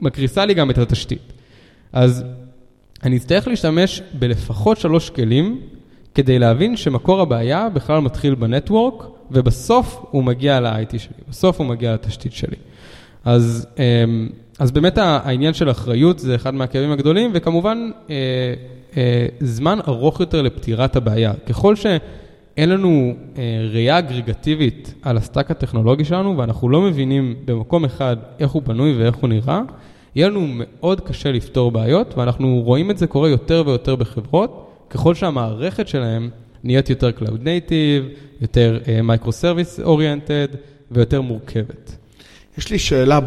מקריסה 0.00 0.46
לי 0.46 0.54
גם 0.54 0.70
את 0.70 0.78
התשתית. 0.78 1.32
אז 1.92 2.24
אני 3.02 3.16
אצטרך 3.16 3.48
להשתמש 3.48 4.02
בלפחות 4.12 4.78
שלוש 4.78 5.10
כלים, 5.10 5.60
כדי 6.14 6.38
להבין 6.38 6.76
שמקור 6.76 7.20
הבעיה 7.20 7.68
בכלל 7.68 8.00
מתחיל 8.00 8.34
בנטוורק, 8.34 9.04
ובסוף 9.30 10.04
הוא 10.10 10.24
מגיע 10.24 10.60
ל-IT 10.60 10.98
שלי, 10.98 11.14
בסוף 11.28 11.58
הוא 11.60 11.66
מגיע 11.66 11.94
לתשתית 11.94 12.32
שלי. 12.32 12.56
אז, 13.24 13.66
אז 14.58 14.70
באמת 14.70 14.98
העניין 14.98 15.54
של 15.54 15.70
אחריות 15.70 16.18
זה 16.18 16.34
אחד 16.34 16.54
מהכאבים 16.54 16.92
הגדולים, 16.92 17.30
וכמובן 17.34 17.90
זמן 19.40 19.78
ארוך 19.88 20.20
יותר 20.20 20.42
לפתירת 20.42 20.96
הבעיה. 20.96 21.32
ככל 21.46 21.76
שאין 21.76 22.68
לנו 22.68 23.14
ראייה 23.72 23.98
אגרגטיבית 23.98 24.94
על 25.02 25.16
ה-stack 25.16 25.50
הטכנולוגי 25.50 26.04
שלנו, 26.04 26.38
ואנחנו 26.38 26.68
לא 26.68 26.80
מבינים 26.80 27.34
במקום 27.44 27.84
אחד 27.84 28.16
איך 28.38 28.50
הוא 28.50 28.62
בנוי 28.62 28.98
ואיך 28.98 29.16
הוא 29.16 29.28
נראה, 29.28 29.60
יהיה 30.14 30.28
לנו 30.28 30.46
מאוד 30.50 31.00
קשה 31.00 31.32
לפתור 31.32 31.70
בעיות, 31.70 32.18
ואנחנו 32.18 32.62
רואים 32.64 32.90
את 32.90 32.98
זה 32.98 33.06
קורה 33.06 33.28
יותר 33.28 33.62
ויותר 33.66 33.96
בחברות, 33.96 34.70
ככל 34.90 35.14
שהמערכת 35.14 35.88
שלהם 35.88 36.30
נהיית 36.64 36.90
יותר 36.90 37.10
Cloud 37.18 37.38
Native, 37.44 38.04
יותר 38.40 38.78
Microservice 39.08 39.84
Oriented 39.84 40.56
ויותר 40.90 41.20
מורכבת. 41.20 41.96
יש 42.58 42.70
לי 42.70 42.78
שאלה 42.78 43.20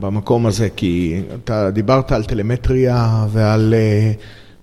במקום 0.00 0.46
הזה, 0.46 0.68
כי 0.76 1.20
אתה 1.34 1.70
דיברת 1.70 2.12
על 2.12 2.24
טלמטריה 2.24 3.26
ועל 3.30 3.74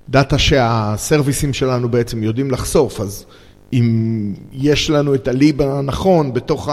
דאטה 0.09 0.37
שהסרוויסים 0.37 1.53
שלנו 1.53 1.89
בעצם 1.89 2.23
יודעים 2.23 2.51
לחשוף, 2.51 3.01
אז 3.01 3.25
אם 3.73 4.33
יש 4.51 4.89
לנו 4.89 5.15
את 5.15 5.27
ה-lib 5.27 5.61
הנכון 5.61 6.33
בתוך 6.33 6.69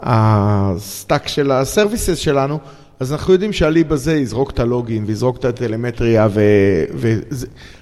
ה-stack 0.00 1.28
של 1.28 1.50
ה-services 1.50 2.18
שלנו, 2.18 2.58
אז 3.00 3.12
אנחנו 3.12 3.32
יודעים 3.32 3.52
שה-lib 3.52 3.92
הזה 3.92 4.16
יזרוק 4.16 4.50
את 4.50 4.60
הלוגים 4.60 5.04
ויזרוק 5.06 5.36
את 5.36 5.44
הטלמטריה 5.44 6.28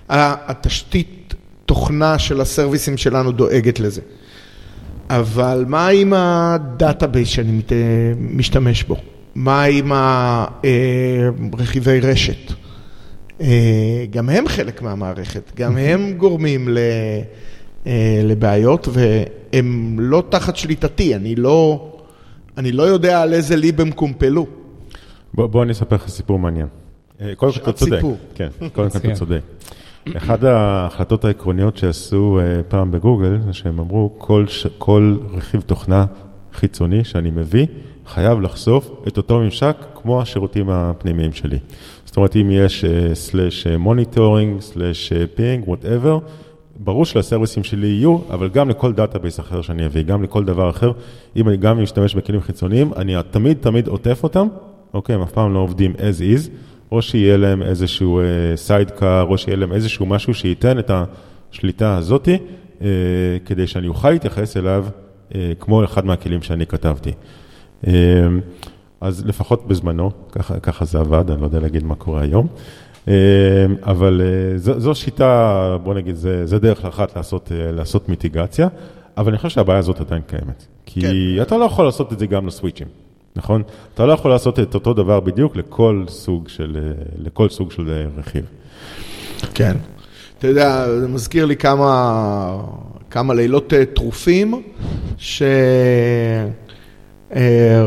והתשתית 0.08 1.17
תוכנה 1.68 2.18
של 2.18 2.40
הסרוויסים 2.40 2.96
שלנו 2.96 3.32
דואגת 3.32 3.80
לזה. 3.80 4.00
אבל 5.10 5.64
מה 5.68 5.88
עם 5.88 6.12
ה-database 6.16 7.28
שאני 7.28 7.60
משתמש 8.18 8.82
בו? 8.84 8.96
מה 9.34 9.62
עם 9.62 9.92
רכיבי 11.58 12.00
רשת? 12.00 12.52
גם 14.10 14.28
הם 14.28 14.48
חלק 14.48 14.82
מהמערכת, 14.82 15.52
גם 15.56 15.76
הם 15.76 16.12
גורמים 16.16 16.68
לבעיות 18.24 18.88
והם 18.92 19.96
לא 20.00 20.22
תחת 20.28 20.56
שליטתי, 20.56 21.14
אני 21.14 21.34
לא, 21.34 21.88
אני 22.58 22.72
לא 22.72 22.82
יודע 22.82 23.22
על 23.22 23.34
איזה 23.34 23.56
ליב 23.56 23.80
הם 23.80 23.90
קומפלו. 23.90 24.46
בוא, 25.34 25.46
בוא 25.46 25.62
אני 25.62 25.72
אספר 25.72 25.96
לך 25.96 26.08
סיפור 26.08 26.38
מעניין. 26.38 26.66
קודם 27.36 27.52
כל 27.52 27.60
אתה 27.60 27.72
צודק. 27.72 28.00
כן, 28.34 28.48
קודם 28.58 28.70
כל 28.70 28.86
אתה 28.86 29.14
צודק. 29.14 29.40
אחת 30.16 30.44
ההחלטות 30.44 31.24
העקרוניות 31.24 31.76
שעשו 31.76 32.40
פעם 32.68 32.90
בגוגל, 32.90 33.38
זה 33.46 33.52
שהם 33.52 33.78
אמרו, 33.78 34.14
כל, 34.18 34.44
כל 34.78 35.16
רכיב 35.32 35.60
תוכנה 35.60 36.06
חיצוני 36.52 37.04
שאני 37.04 37.30
מביא, 37.30 37.66
חייב 38.06 38.40
לחשוף 38.40 38.90
את 39.08 39.16
אותו 39.16 39.38
ממשק 39.40 39.76
כמו 39.94 40.22
השירותים 40.22 40.70
הפנימיים 40.70 41.32
שלי. 41.32 41.58
זאת 42.04 42.16
אומרת, 42.16 42.36
אם 42.36 42.50
יש 42.50 42.84
slash 43.14 43.66
monitoring, 43.66 44.60
slash 44.60 45.12
ping, 45.34 45.68
whatever, 45.68 46.18
ברור 46.78 47.04
שלסרוויסים 47.04 47.64
שלי 47.64 47.86
יהיו, 47.86 48.18
אבל 48.30 48.48
גם 48.48 48.68
לכל 48.68 48.92
database 48.92 49.40
אחר 49.40 49.62
שאני 49.62 49.86
אביא, 49.86 50.02
גם 50.02 50.22
לכל 50.22 50.44
דבר 50.44 50.70
אחר, 50.70 50.92
אם 51.36 51.48
אני 51.48 51.56
גם 51.56 51.82
משתמש 51.82 52.14
בכלים 52.14 52.40
חיצוניים, 52.40 52.92
אני 52.96 53.14
תמיד 53.30 53.56
תמיד 53.60 53.88
עוטף 53.88 54.20
אותם, 54.22 54.46
אוקיי, 54.94 55.14
הם 55.14 55.22
אף 55.22 55.32
פעם 55.32 55.54
לא 55.54 55.58
עובדים 55.58 55.92
as 55.94 56.20
is, 56.20 56.50
או 56.92 57.02
שיהיה 57.02 57.36
להם 57.36 57.62
איזשהו 57.62 58.20
sidecar, 58.56 59.22
או 59.22 59.38
שיהיה 59.38 59.56
להם 59.56 59.72
איזשהו 59.72 60.06
משהו 60.06 60.34
שייתן 60.34 60.78
את 60.78 60.90
השליטה 60.90 61.96
הזאתי, 61.96 62.38
כדי 63.44 63.66
שאני 63.66 63.88
אוכל 63.88 64.10
להתייחס 64.10 64.56
אליו 64.56 64.86
כמו 65.60 65.84
אחד 65.84 66.06
מהכלים 66.06 66.42
שאני 66.42 66.66
כתבתי. 66.66 67.12
אז 69.00 69.26
לפחות 69.26 69.68
בזמנו, 69.68 70.10
ככה, 70.32 70.60
ככה 70.60 70.84
זה 70.84 70.98
עבד, 70.98 71.30
אני 71.30 71.40
לא 71.40 71.46
יודע 71.46 71.60
להגיד 71.60 71.84
מה 71.84 71.94
קורה 71.94 72.22
היום. 72.22 72.46
אבל 73.82 74.20
זו, 74.56 74.80
זו 74.80 74.94
שיטה, 74.94 75.76
בוא 75.82 75.94
נגיד, 75.94 76.14
זה, 76.14 76.46
זה 76.46 76.58
דרך 76.58 76.84
אחת 76.84 77.16
לעשות, 77.16 77.52
לעשות 77.54 78.08
מיטיגציה, 78.08 78.68
אבל 79.16 79.28
אני 79.28 79.36
חושב 79.36 79.48
שהבעיה 79.48 79.78
הזאת 79.78 80.00
עדיין 80.00 80.22
קיימת. 80.26 80.66
כי 80.86 81.00
כן. 81.00 81.42
אתה 81.42 81.56
לא 81.56 81.64
יכול 81.64 81.84
לעשות 81.84 82.12
את 82.12 82.18
זה 82.18 82.26
גם 82.26 82.46
לסוויצ'ים, 82.46 82.86
נכון? 83.38 83.62
אתה 83.94 84.06
לא 84.06 84.12
יכול 84.12 84.30
לעשות 84.30 84.58
את 84.58 84.74
אותו 84.74 84.94
דבר 84.94 85.20
בדיוק 85.20 85.56
לכל 85.56 86.04
סוג 86.08 86.48
של, 86.48 86.92
לכל 87.18 87.48
סוג 87.48 87.72
של 87.72 88.06
רכיב. 88.16 88.44
כן. 89.54 89.76
אתה 90.38 90.46
יודע, 90.48 90.98
זה 91.00 91.08
מזכיר 91.08 91.44
לי 91.44 91.56
כמה, 91.56 92.62
כמה 93.10 93.34
לילות 93.34 93.72
טרופים, 93.94 94.62
ש... 95.18 95.42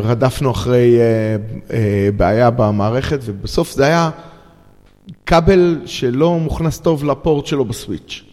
רדפנו 0.03 0.51
אחרי 0.51 0.97
בעיה 2.15 2.49
במערכת, 2.49 3.19
ובסוף 3.25 3.71
זה 3.71 3.85
היה 3.85 4.09
כבל 5.25 5.81
שלא 5.85 6.39
מוכנס 6.39 6.79
טוב 6.79 7.05
ל-port 7.05 7.45
שלו 7.45 7.65
ב-switch. 7.65 8.23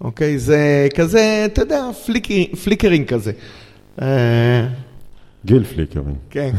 אוקיי? 0.00 0.38
זה 0.38 0.88
כזה, 0.94 1.42
אתה 1.46 1.62
יודע, 1.62 1.84
flicker, 2.06 2.56
flickering 2.64 3.06
כזה. 3.06 3.32
גיל 5.44 5.64
flickering. 5.64 6.16
כן. 6.30 6.50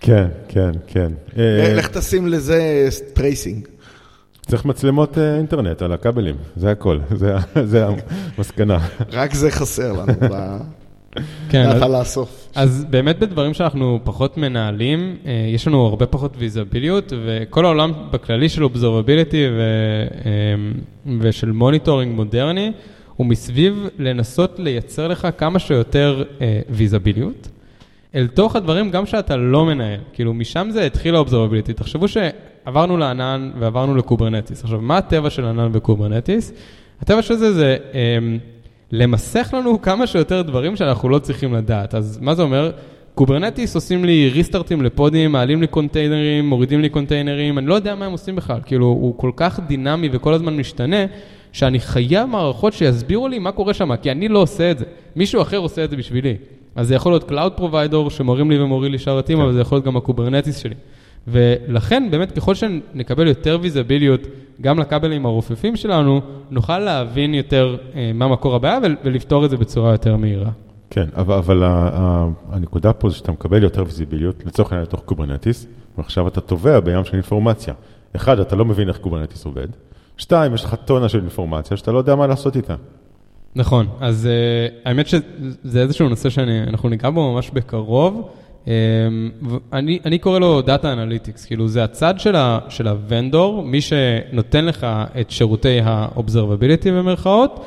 כן, 0.00 0.26
כן, 0.48 0.70
כן. 0.86 1.12
לך 1.76 1.88
תשים 1.88 2.26
לזה 2.26 2.88
tracing. 3.12 3.68
צריך 4.46 4.64
מצלמות 4.64 5.18
אינטרנט 5.18 5.82
על 5.82 5.92
הכבלים, 5.92 6.34
זה 6.56 6.70
הכל, 6.70 6.98
זה 7.72 7.86
המסקנה. 8.38 8.78
רק 9.12 9.34
זה 9.34 9.50
חסר 9.50 9.92
לנו. 9.92 10.12
כן, 11.48 11.70
ככה 11.74 11.88
לאסוף. 11.88 12.48
אז 12.54 12.86
באמת 12.90 13.18
בדברים 13.18 13.54
שאנחנו 13.54 14.00
פחות 14.04 14.36
מנהלים, 14.36 15.16
יש 15.54 15.66
לנו 15.68 15.86
הרבה 15.86 16.06
פחות 16.06 16.34
ויזביליות, 16.38 17.12
וכל 17.26 17.64
העולם 17.64 17.92
בכללי 18.10 18.48
של 18.48 18.64
observability 18.64 19.46
ושל 21.20 21.52
monitoring 21.52 22.14
מודרני, 22.14 22.72
הוא 23.16 23.26
מסביב 23.26 23.88
לנסות 23.98 24.58
לייצר 24.58 25.08
לך 25.08 25.28
כמה 25.38 25.58
שיותר 25.58 26.24
ויזביליות. 26.70 27.48
אל 28.14 28.26
תוך 28.26 28.56
הדברים 28.56 28.90
גם 28.90 29.06
שאתה 29.06 29.36
לא 29.36 29.64
מנהל, 29.64 30.00
כאילו 30.12 30.34
משם 30.34 30.68
זה 30.70 30.86
התחיל 30.86 31.14
ה 31.14 31.18
observability. 31.18 31.72
תחשבו 31.72 32.06
שעברנו 32.08 32.96
לענן 32.96 33.50
ועברנו 33.58 33.94
ל 33.94 34.00
Kubernetes. 34.00 34.64
עכשיו, 34.64 34.80
מה 34.80 34.98
הטבע 34.98 35.30
של 35.30 35.44
ענן 35.44 35.68
ו 35.72 35.79
Kubernetes? 35.79 36.52
הטבע 37.00 37.22
של 37.22 37.34
זה 37.34 37.52
זה... 37.52 37.76
למסך 38.92 39.54
לנו 39.56 39.82
כמה 39.82 40.06
שיותר 40.06 40.42
דברים 40.42 40.76
שאנחנו 40.76 41.08
לא 41.08 41.18
צריכים 41.18 41.54
לדעת. 41.54 41.94
אז 41.94 42.18
מה 42.22 42.34
זה 42.34 42.42
אומר? 42.42 42.70
Kubernetes 43.14 43.74
עושים 43.74 44.04
לי 44.04 44.30
ריסטארטים 44.34 44.82
לפודים, 44.82 45.32
מעלים 45.32 45.60
לי 45.60 45.66
קונטיינרים, 45.66 46.48
מורידים 46.48 46.80
לי 46.80 46.88
קונטיינרים, 46.88 47.58
אני 47.58 47.66
לא 47.66 47.74
יודע 47.74 47.94
מה 47.94 48.06
הם 48.06 48.12
עושים 48.12 48.36
בכלל. 48.36 48.58
כאילו, 48.66 48.86
הוא 48.86 49.18
כל 49.18 49.30
כך 49.36 49.60
דינמי 49.66 50.08
וכל 50.12 50.34
הזמן 50.34 50.56
משתנה, 50.56 50.96
שאני 51.54 51.80
חייב 51.80 52.28
מערכות 52.28 52.72
שיסבירו 52.72 53.28
לי 53.28 53.38
מה 53.38 53.52
קורה 53.52 53.74
שם, 53.74 53.96
כי 53.96 54.10
אני 54.10 54.28
לא 54.28 54.38
עושה 54.38 54.70
את 54.70 54.78
זה. 54.78 54.84
מישהו 55.16 55.42
אחר 55.42 55.56
עושה 55.56 55.84
את 55.84 55.90
זה 55.90 55.96
בשבילי. 55.96 56.36
אז 56.76 56.88
זה 56.88 56.94
יכול 56.94 57.12
להיות 57.12 57.30
Cloud 57.30 57.60
Provider 57.60 58.10
שמרים 58.10 58.50
לי 58.50 58.62
ומוריד 58.62 58.92
לי 58.92 58.98
שרתים, 58.98 59.36
כן. 59.36 59.42
אבל 59.42 59.52
זה 59.52 59.60
יכול 59.60 59.76
להיות 59.76 59.84
גם 59.84 59.96
ה 59.96 60.01
Kubernetes 60.01 60.56
שלי. 60.58 60.74
ולכן, 61.28 62.08
באמת, 62.10 62.32
ככל 62.32 62.54
שנקבל 62.54 63.26
יותר 63.26 63.58
ויזביליות 63.62 64.20
גם 64.60 64.78
לכבלים 64.78 65.26
הרופפים 65.26 65.76
שלנו, 65.76 66.20
נוכל 66.50 66.78
להבין 66.78 67.34
יותר 67.34 67.76
אה, 67.94 68.10
מה 68.14 68.28
מקור 68.28 68.54
הבעיה 68.54 68.78
ולפתור 69.04 69.44
את 69.44 69.50
זה 69.50 69.56
בצורה 69.56 69.92
יותר 69.92 70.16
מהירה. 70.16 70.50
כן, 70.90 71.06
אבל, 71.16 71.34
אבל 71.34 71.62
הנקודה 72.50 72.92
פה 72.92 73.10
זה 73.10 73.16
שאתה 73.16 73.32
מקבל 73.32 73.62
יותר 73.62 73.84
ויזיביליות, 73.84 74.46
לצורך 74.46 74.72
העניין 74.72 74.86
לתוך 74.86 75.00
Kubernetes, 75.04 75.66
ועכשיו 75.98 76.28
אתה 76.28 76.40
טובע 76.40 76.80
בים 76.80 77.04
של 77.04 77.12
אינפורמציה. 77.12 77.74
אחד, 78.16 78.40
אתה 78.40 78.56
לא 78.56 78.64
מבין 78.64 78.88
איך 78.88 78.98
Kubernetes 78.98 79.44
עובד. 79.44 79.68
שתיים, 80.16 80.54
יש 80.54 80.64
לך 80.64 80.74
טונה 80.84 81.08
של 81.08 81.20
אינפורמציה 81.20 81.76
שאתה 81.76 81.92
לא 81.92 81.98
יודע 81.98 82.14
מה 82.14 82.26
לעשות 82.26 82.56
איתה. 82.56 82.74
נכון, 83.56 83.86
אז 84.00 84.28
uh, 84.28 84.88
האמת 84.88 85.06
שזה 85.08 85.82
איזשהו 85.82 86.08
נושא 86.08 86.30
שאנחנו 86.30 86.88
ניגע 86.88 87.10
בו 87.10 87.32
ממש 87.32 87.50
בקרוב. 87.50 88.28
Um, 88.64 88.68
אני, 89.72 89.98
אני 90.04 90.18
קורא 90.18 90.38
לו 90.38 90.62
Data 90.66 90.82
Analytics, 90.82 91.46
כאילו 91.46 91.68
זה 91.68 91.84
הצד 91.84 92.14
של, 92.18 92.36
ה, 92.36 92.58
של 92.68 92.88
ה 92.88 92.97
vendor, 92.97 93.62
מי 93.62 93.80
שנותן 93.80 94.64
לך 94.64 94.86
את 95.20 95.30
שירותי 95.30 95.80
ה-Observability 95.80 96.88
במרכאות, 96.88 97.64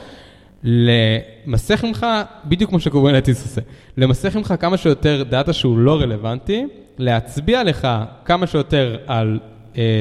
למסך 0.64 1.86
ממך, 1.86 2.06
בדיוק 2.46 2.70
כמו 2.70 2.80
ש 2.80 2.90
Kubernetes 2.90 3.44
עושה, 3.44 3.62
למסך 3.98 4.36
ממך 4.38 4.54
כמה 4.60 4.78
שיותר 4.78 5.24
דאטה 5.30 5.54
שהוא 5.54 5.78
לא 5.78 6.02
רלוונטי, 6.02 6.66
להצביע 6.98 7.64
לך 7.64 7.88
כמה 8.26 8.48
שיותר 8.48 8.98
על 9.08 9.40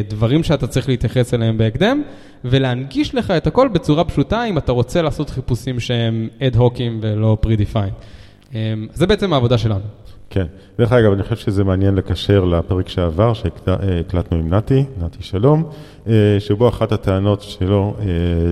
דברים 0.08 0.42
שאתה 0.42 0.66
צריך 0.66 0.88
להתייחס 0.88 1.34
אליהם 1.34 1.58
בהקדם, 1.58 2.02
ולהנגיש 2.44 3.14
לך 3.14 3.30
את 3.30 3.46
הכל 3.46 3.68
בצורה 3.68 4.04
פשוטה 4.04 4.44
אם 4.44 4.58
אתה 4.58 4.72
רוצה 4.72 5.02
לעשות 5.02 5.30
חיפושים 5.30 5.80
שהם 5.80 6.28
אד-הוקים 6.42 6.98
ולא 7.02 7.36
pre-defined. 7.46 8.02
Um, 8.50 8.54
זה 8.92 9.06
בעצם 9.06 9.32
העבודה 9.32 9.58
שלנו. 9.58 9.84
כן. 10.30 10.46
דרך 10.78 10.92
אגב, 10.92 11.12
אני 11.12 11.22
חושב 11.22 11.36
שזה 11.36 11.64
מעניין 11.64 11.94
לקשר 11.94 12.44
לפרק 12.44 12.88
שעבר, 12.88 13.32
שהקלטנו 13.34 14.38
עם 14.38 14.54
נתי, 14.54 14.84
נתי 15.02 15.22
שלום, 15.22 15.70
אה, 16.06 16.36
שבו 16.38 16.68
אחת 16.68 16.92
הטענות 16.92 17.42
שלו 17.42 17.94
אה, 17.98 18.04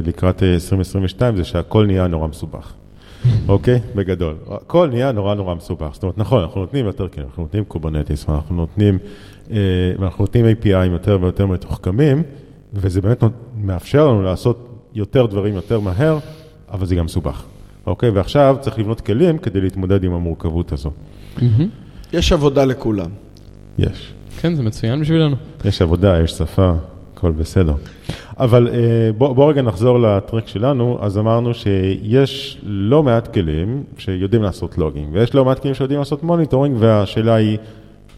לקראת 0.06 0.42
2022 0.42 1.36
זה 1.36 1.44
שהכל 1.44 1.86
נהיה 1.86 2.06
נורא 2.06 2.28
מסובך. 2.28 2.72
אוקיי? 3.48 3.80
בגדול. 3.94 4.34
הכל 4.50 4.88
נהיה 4.88 5.12
נורא 5.12 5.34
נורא 5.34 5.54
מסובך. 5.54 5.90
זאת 5.92 6.02
אומרת, 6.02 6.18
נכון, 6.18 6.42
אנחנו 6.42 6.60
נותנים 6.60 6.86
יותר, 6.86 7.08
כן, 7.08 7.22
אנחנו 7.22 7.42
נותנים 7.42 7.64
Kubernetes, 7.64 8.28
ואנחנו 8.28 8.56
נותנים, 8.56 8.98
אה, 9.02 9.08
ואנחנו 9.98 10.24
נותנים 10.24 10.46
API 10.46 10.84
יותר 10.92 11.18
ויותר 11.20 11.46
מתוחכמים, 11.46 12.22
וזה 12.74 13.00
באמת 13.00 13.24
מאפשר 13.56 14.08
לנו 14.08 14.22
לעשות 14.22 14.68
יותר 14.94 15.26
דברים 15.26 15.54
יותר 15.54 15.80
מהר, 15.80 16.18
אבל 16.72 16.86
זה 16.86 16.94
גם 16.94 17.04
מסובך. 17.04 17.42
אוקיי? 17.86 18.10
ועכשיו 18.10 18.56
צריך 18.60 18.78
לבנות 18.78 19.00
כלים 19.00 19.38
כדי 19.38 19.60
להתמודד 19.60 20.04
עם 20.04 20.12
המורכבות 20.12 20.72
הזו. 20.72 20.90
יש 22.12 22.32
עבודה 22.32 22.64
לכולם. 22.64 23.10
יש. 23.78 24.12
כן, 24.40 24.54
זה 24.54 24.62
מצוין 24.62 25.00
בשבילנו. 25.00 25.36
יש 25.64 25.82
עבודה, 25.82 26.20
יש 26.20 26.30
שפה, 26.30 26.72
הכל 27.14 27.32
בסדר. 27.32 27.74
אבל 28.38 28.68
בוא, 29.18 29.32
בוא 29.32 29.50
רגע 29.50 29.62
נחזור 29.62 29.98
ל 29.98 30.06
track 30.06 30.48
שלנו, 30.48 30.98
אז 31.00 31.18
אמרנו 31.18 31.54
שיש 31.54 32.60
לא 32.62 33.02
מעט 33.02 33.34
כלים 33.34 33.82
שיודעים 33.98 34.42
לעשות 34.42 34.78
logging, 34.78 35.08
ויש 35.12 35.34
לא 35.34 35.44
מעט 35.44 35.58
כלים 35.58 35.74
שיודעים 35.74 35.98
לעשות 35.98 36.22
monitoring, 36.22 36.76
והשאלה 36.78 37.34
היא 37.34 37.58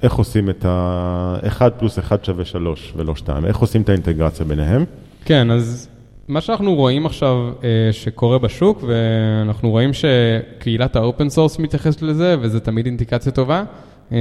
איך 0.02 0.14
עושים 0.14 0.50
את 0.50 0.64
ה-1 0.64 1.70
פלוס 1.78 1.98
1 1.98 2.24
שווה 2.24 2.44
3 2.44 2.92
ולא 2.96 3.14
2, 3.14 3.44
איך 3.44 3.58
עושים 3.58 3.82
את 3.82 3.88
האינטגרציה 3.88 4.46
ביניהם. 4.46 4.84
כן, 5.24 5.50
אז 5.50 5.88
מה 6.28 6.40
שאנחנו 6.40 6.74
רואים 6.74 7.06
עכשיו 7.06 7.52
אה, 7.64 7.92
שקורה 7.92 8.38
בשוק, 8.38 8.84
ואנחנו 8.86 9.70
רואים 9.70 9.90
שקהילת 9.92 10.96
ה 10.96 11.03
open 11.03 11.28
source 11.28 11.58
מתייחסת 11.58 12.02
לזה, 12.02 12.36
וזה 12.40 12.60
תמיד 12.60 12.86
אינדיקציה 12.86 13.32
טובה, 13.32 13.64
אה, 14.12 14.18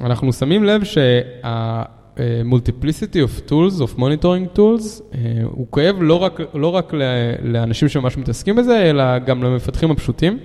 אנחנו 0.00 0.32
שמים 0.32 0.64
לב 0.64 0.84
שה-multiplicity 0.84 3.18
of 3.26 3.50
tools, 3.50 3.80
of 3.80 3.98
monitoring 3.98 4.56
tools, 4.56 5.02
אה, 5.14 5.18
הוא 5.44 5.66
כואב 5.70 5.96
לא 6.00 6.22
רק, 6.22 6.40
לא 6.54 6.66
רק 6.66 6.92
לאנשים 7.42 7.88
שממש 7.88 8.16
מתעסקים 8.16 8.56
בזה, 8.56 8.90
אלא 8.90 9.18
גם 9.18 9.42
למפתחים 9.42 9.90
הפשוטים. 9.90 10.38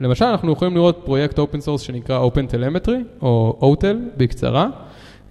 למשל, 0.00 0.24
אנחנו 0.24 0.52
יכולים 0.52 0.74
לראות 0.74 1.00
פרויקט 1.04 1.38
open 1.38 1.60
source 1.60 1.80
שנקרא 1.80 2.28
Open 2.28 2.52
Telemetry, 2.52 3.22
או 3.22 3.58
OTEL 3.74 3.96
בקצרה. 4.16 4.68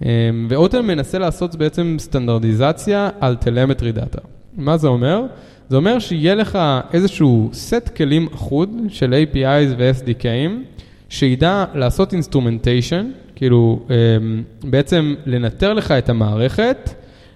אמ, 0.02 0.48
ו 0.50 0.56
OTEL 0.56 0.82
מנסה 0.82 1.20
לעשות 1.20 1.56
בעצם 1.56 1.96
סטנדרטיזציה 2.00 3.10
על 3.20 3.36
telemetry 3.36 3.91
data. 3.91 4.22
מה 4.58 4.78
זה 4.78 4.88
אומר? 4.88 5.22
זה 5.70 5.76
אומר 5.76 6.00
שיהיה 6.00 6.36
לך 6.36 6.60
איזשהו 6.93 7.50
סט 7.54 7.89
כלים 7.96 8.28
אחוד 8.36 8.70
של 8.89 9.13
APIs 9.13 9.74
ו-SDKים, 9.78 10.52
שידע 11.10 11.65
לעשות 11.74 12.13
instrumentation, 12.13 13.12
כאילו 13.36 13.80
אמ, 13.89 14.43
בעצם 14.63 15.15
לנטר 15.26 15.74
לך 15.74 15.91
את 15.91 16.10
המערכת, 16.10 16.93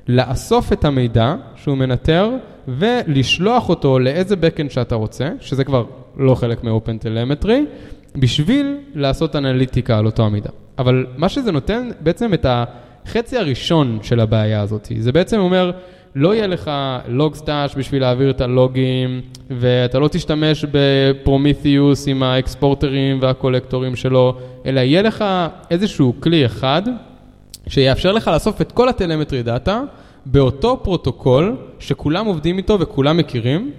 לאסוף 0.08 0.74
את 0.74 0.86
המידע 0.86 1.36
שהוא 1.56 1.78
מנטר 1.78 2.30
ולשלוח 2.68 3.70
אותו 3.70 4.00
לאיזה 4.00 4.36
backend 4.36 4.74
שאתה 4.74 4.96
רוצה, 4.96 5.30
שזה 5.40 5.64
כבר 5.64 5.86
לא 6.18 6.36
חלק 6.36 6.64
מ-Open 6.64 7.06
Telemetry, 7.06 7.60
בשביל 8.16 8.78
לעשות 8.96 9.36
אנליטיקה 9.36 9.98
על 9.98 10.06
אותו 10.06 10.24
המידע. 10.24 10.50
אבל 10.78 11.06
מה 11.18 11.30
שזה 11.30 11.52
נותן 11.52 11.90
בעצם 12.00 12.34
את 12.34 12.46
החצי 12.50 13.38
הראשון 13.38 14.00
של 14.02 14.20
הבעיה 14.20 14.62
הזאת, 14.62 14.92
זה 15.00 15.12
בעצם 15.12 15.40
אומר, 15.40 15.72
לא 16.16 16.36
יהיה 16.36 16.48
לך 16.48 16.72
לוג 17.08 17.36
סטאש 17.36 17.76
בשביל 17.78 18.02
להעביר 18.02 18.30
את 18.30 18.42
הלוגים, 18.42 19.22
ואתה 19.50 20.00
לא 20.00 20.08
תשתמש 20.08 20.66
בפרומיתיוס 20.72 22.08
עם 22.08 22.24
האקספורטרים 22.24 23.18
והקולקטורים 23.22 23.96
שלו, 23.96 24.38
אלא 24.66 24.80
יהיה 24.80 25.02
לך 25.02 25.26
איזשהו 25.72 26.14
כלי 26.20 26.46
אחד 26.46 26.82
שיאפשר 27.68 28.12
לך 28.12 28.28
לאסוף 28.34 28.62
את 28.62 28.72
כל 28.72 28.90
הטלמטרי 28.90 29.44
דאטה 29.44 29.82
באותו 30.26 30.80
פרוטוקול 30.84 31.58
שכולם 31.80 32.26
עובדים 32.26 32.58
איתו 32.58 32.80
וכולם 32.80 33.18
מכירים, 33.18 33.72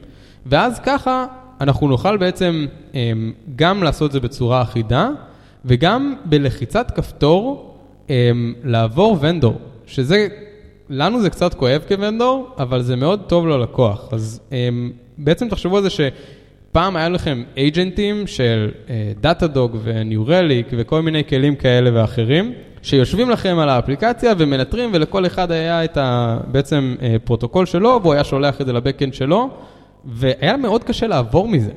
ואז 0.47 0.81
ככה 0.85 1.27
אנחנו 1.61 1.89
נוכל 1.89 2.17
בעצם 2.17 2.67
אמ, 2.95 3.33
גם 3.57 3.83
לעשות 3.83 4.07
את 4.07 4.13
זה 4.13 4.21
בצורה 4.21 4.63
אחידה, 4.63 5.11
וגם 5.65 6.15
בלחיצת 6.25 6.91
כפתור 6.91 7.75
אמ, 8.11 8.55
לעבור 8.65 9.17
vendor, 9.21 9.59
שזה, 9.87 10.29
לנו 10.91 11.23
זה 11.23 11.31
קצת 11.31 11.55
כואב 11.55 11.83
כ 11.89 12.02
vendor, 12.02 12.51
אבל 12.59 12.83
זה 12.83 12.97
מאוד 12.97 13.21
טוב 13.27 13.47
ללקוח. 13.47 14.09
אז 14.13 14.41
אמ, 14.53 14.93
בעצם 15.19 15.49
תחשבו 15.49 15.77
על 15.77 15.83
זה 15.83 15.89
שפעם 15.91 16.97
היה 16.97 17.09
לכם 17.09 17.43
אייג'נטים 17.57 18.27
של 18.27 18.71
Datadog 19.21 19.77
ו 19.83 19.94
New 19.94 20.27
Relic 20.27 20.67
וכל 20.73 21.03
מיני 21.03 21.25
כלים 21.25 21.57
כאלה 21.57 21.91
ואחרים, 21.95 22.53
שיושבים 22.83 23.31
לכם 23.31 23.59
על 23.59 23.69
האפליקציה 23.69 24.33
ומנטרים, 24.39 24.91
ולכל 24.93 25.27
אחד 25.27 25.51
היה 25.51 25.85
את 25.85 25.97
ה... 25.97 26.39
בעצם 26.47 26.95
אה, 27.03 27.17
פרוטוקול 27.25 27.67
שלו, 27.67 28.01
והוא 28.03 28.13
היה 28.13 28.25
שולח 28.25 28.61
את 28.61 28.67
זה 28.67 28.73
ל 28.73 28.78
backend 28.78 29.15
שלו, 29.15 29.51
והיה 30.05 30.57
מאוד 30.57 30.85
קשה 30.85 31.07
לעבור 31.07 31.49
מזה. 31.49 31.71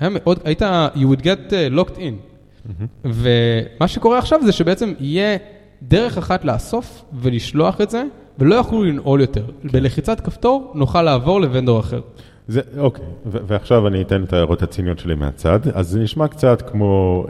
היה 0.00 0.10
מאוד, 0.10 0.38
היית, 0.44 0.62
you 0.94 1.16
would 1.16 1.20
get 1.20 1.50
uh, 1.50 1.78
locked 1.78 1.96
in. 1.96 2.00
Mm-hmm. 2.00 3.04
ומה 3.04 3.88
שקורה 3.88 4.18
עכשיו 4.18 4.40
זה 4.44 4.52
שבעצם 4.52 4.92
יהיה 5.00 5.36
דרך 5.82 6.18
אחת 6.18 6.44
לאסוף 6.44 7.04
ולשלוח 7.14 7.80
את 7.80 7.90
זה, 7.90 8.04
ולא 8.38 8.54
יוכלו 8.54 8.84
לנעול 8.84 9.20
יותר. 9.20 9.44
בלחיצת 9.72 10.20
כפתור 10.20 10.72
נוכל 10.74 11.02
לעבור 11.02 11.40
ל 11.40 11.46
vendor 11.46 11.80
אחר. 11.80 12.00
זה, 12.48 12.60
אוקיי, 12.78 13.04
ו- 13.26 13.38
ועכשיו 13.46 13.88
אני 13.88 14.02
אתן 14.02 14.24
את 14.24 14.32
ההערות 14.32 14.62
הציניות 14.62 14.98
שלי 14.98 15.14
מהצד. 15.14 15.60
אז 15.74 15.88
זה 15.88 16.00
נשמע 16.00 16.28
קצת 16.28 16.70
כמו 16.70 17.26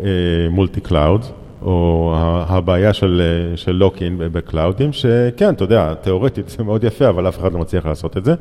multi 0.50 0.80
uh, 0.80 0.82
cloud, 0.82 1.24
או 1.62 2.14
הבעיה 2.48 2.92
של, 2.92 3.22
אה, 3.24 3.56
של 3.56 3.72
lock-in 3.72 4.16
בקלאודים, 4.18 4.92
שכן, 4.92 5.54
אתה 5.54 5.64
יודע, 5.64 5.94
תיאורטית 5.94 6.48
זה 6.48 6.64
מאוד 6.64 6.84
יפה, 6.84 7.08
אבל 7.08 7.28
אף 7.28 7.38
אחד 7.38 7.52
לא 7.52 7.58
מצליח 7.58 7.86
לעשות 7.86 8.16
את 8.16 8.24
זה. 8.24 8.34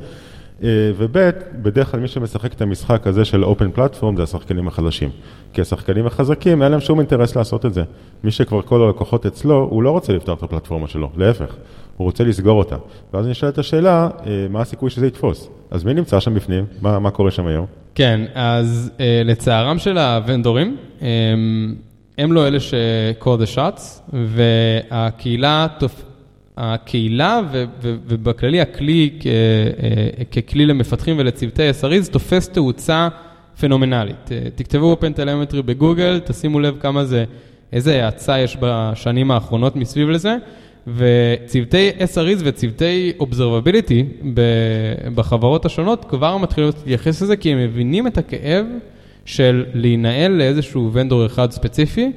אה, 0.63 0.91
וב', 0.97 1.29
בדרך 1.62 1.91
כלל 1.91 1.99
מי 1.99 2.08
שמשחק 2.08 2.53
את 2.53 2.62
המשחק 2.62 3.08
הזה 3.08 3.25
של 3.25 3.43
open 3.43 3.71
platform 3.71 4.15
זה 4.15 4.23
השחקנים 4.23 4.67
החלשים. 4.67 5.10
כי 5.53 5.62
השחקנים 5.62 6.05
החזקים, 6.05 6.63
אין 6.63 6.71
להם 6.71 6.82
שום 6.82 6.99
אינטרס 6.99 7.36
לעשות 7.36 7.65
את 7.65 7.73
זה. 7.73 7.84
מי 8.23 8.32
שכבר 8.32 8.62
כל 8.62 8.84
הלקוחות 8.84 9.25
אצלו, 9.25 9.67
הוא 9.69 9.84
לא 9.84 9.91
רוצה 9.91 10.13
לפתוח 10.13 10.38
את 10.38 10.43
הפלטפורמה 10.43 10.88
שלו, 10.88 11.10
להפך, 11.17 11.55
הוא 11.97 12.05
רוצה 12.05 12.23
לסגור 12.23 12.60
אותה. 12.60 12.75
ואז 13.13 13.27
נשאלת 13.27 13.58
השאלה, 13.58 14.10
אה, 14.25 14.47
מה 14.49 14.62
הסיכוי 14.62 14.89
שזה 14.89 15.08
יתפוס? 15.08 15.49
אז 15.71 15.84
מי 15.84 15.93
נמצא 15.93 16.19
שם 16.19 16.34
בפנים? 16.34 16.65
מה, 16.82 16.99
מה 16.99 17.12
קורה 17.12 17.32
שם 17.32 17.47
היום? 17.47 17.65
כן, 17.95 18.21
אז 18.34 18.91
לצערם 19.25 19.79
של 19.79 19.97
הוונדורים, 19.97 20.77
הם 22.19 22.34
לא 22.34 22.47
אלה 22.47 22.60
ש-call 22.60 23.25
the 23.43 23.55
shots, 23.55 24.13
והקהילה, 24.13 25.67
הקהילה 26.58 27.41
ו- 27.51 27.63
ו- 27.82 27.95
ובכללי 28.08 28.62
הכלי 28.62 29.10
כ- 29.19 29.27
אה, 29.27 30.25
ככלי 30.41 30.65
למפתחים 30.65 31.15
ולצוותי 31.19 31.69
SREs 31.69 32.12
תופס 32.12 32.49
תאוצה 32.49 33.08
פנומנלית. 33.60 34.32
אה, 34.32 34.39
תכתבו 34.55 34.97
Open 34.99 35.17
Telemetry 35.19 35.62
בגוגל, 35.62 36.19
תשימו 36.25 36.60
לב 36.60 36.75
כמה 36.79 37.05
זה, 37.05 37.23
איזה 37.73 38.05
האצה 38.05 38.39
יש 38.39 38.58
בשנים 38.60 39.32
האחרונות 39.32 39.75
מסביב 39.75 40.10
לזה, 40.10 40.36
וצוותי 40.88 41.89
SREs 42.13 42.39
וצוותי 42.43 43.13
Observability 43.19 44.27
בחברות 45.15 45.65
השונות 45.65 46.05
כבר 46.10 46.38
מתחילות 46.38 46.75
להתייחס 46.77 47.21
לזה 47.21 47.38
כי 47.38 47.51
הם 47.53 47.60
מבינים 47.60 48.08
את 48.08 48.17
הכאב. 48.17 48.65
של 49.29 49.65
להינעל 49.73 50.31
לאיזשהו 50.31 50.89
vendor 50.93 51.25
אחד 51.25 51.51
ספציפי, 51.51 52.11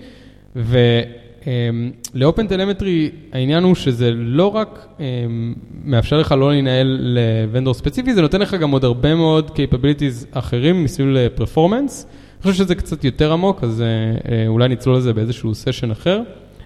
ול 0.56 1.19
Open 1.19 2.46
Telemetry 2.46 3.10
העניין 3.32 3.64
הוא 3.64 3.74
שזה 3.74 4.10
לא 4.10 4.46
רק 4.46 4.86
אמ, 5.00 5.54
מאפשר 5.84 6.18
לך 6.18 6.32
לא 6.32 6.50
להינעל 6.50 6.98
ל 7.00 7.11
vendor 7.11 7.74
ספציפי, 7.74 8.14
זה 8.14 8.22
נותן 8.22 8.40
לך 8.40 8.54
גם 8.54 8.70
עוד 8.70 8.84
הרבה 8.84 9.14
מאוד 9.14 9.50
capabilities 9.50 10.26
אחרים 10.38 10.84
מסביב 10.84 11.08
ל 11.08 11.16
performance. 11.16 12.06
אני 12.06 12.52
חושב 12.52 12.64
שזה 12.64 12.74
קצת 12.74 13.04
יותר 13.04 13.32
עמוק, 13.32 13.64
אז 13.64 13.82
אה, 13.82 13.86
אה, 14.32 14.46
אולי 14.46 14.68
נצלול 14.68 14.96
לזה 14.96 15.12
באיזשהו 15.12 15.54
סשן 15.54 15.90
אחר. 15.90 16.20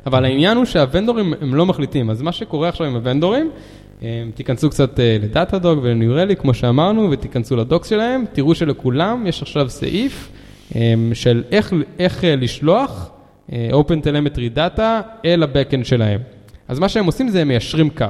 אבל 0.07 0.25
העניין 0.25 0.57
הוא 0.57 0.65
שהוונדורים 0.65 1.35
הם 1.41 1.55
לא 1.55 1.67
מחליטים, 1.67 2.11
אז 2.11 2.23
מה 2.23 2.33
שקורה 2.33 2.69
עכשיו 2.69 2.87
עם 2.87 2.95
הוונדורים, 2.95 3.51
תיכנסו 4.35 4.71
קצת 4.71 5.01
אה, 5.01 5.17
לדאטאדוג 5.23 5.79
ולניורלי, 5.83 6.37
כמו 6.37 6.55
שאמרנו, 6.55 7.11
ותיכנסו 7.11 7.57
לדוקס 7.57 7.91
שלהם, 7.91 8.25
תראו 8.33 8.55
שלכולם 8.55 9.27
יש 9.27 9.43
עכשיו 9.43 9.71
סעיף 9.71 10.31
של 11.15 11.45
איך, 11.51 11.73
איך 11.99 12.25
אה, 12.25 12.37
לשלוח 12.37 13.11
אה, 13.53 13.69
Open 13.73 14.05
Telemetry 14.05 14.57
Data 14.57 14.81
אל 15.25 15.43
ה-Backend 15.43 15.85
שלהם. 15.85 16.21
אז 16.69 16.79
מה 16.79 16.89
שהם 16.89 17.07
עושים 17.07 17.29
זה 17.29 17.41
הם 17.41 17.49
מיישרים 17.49 17.91
קו. 17.91 18.05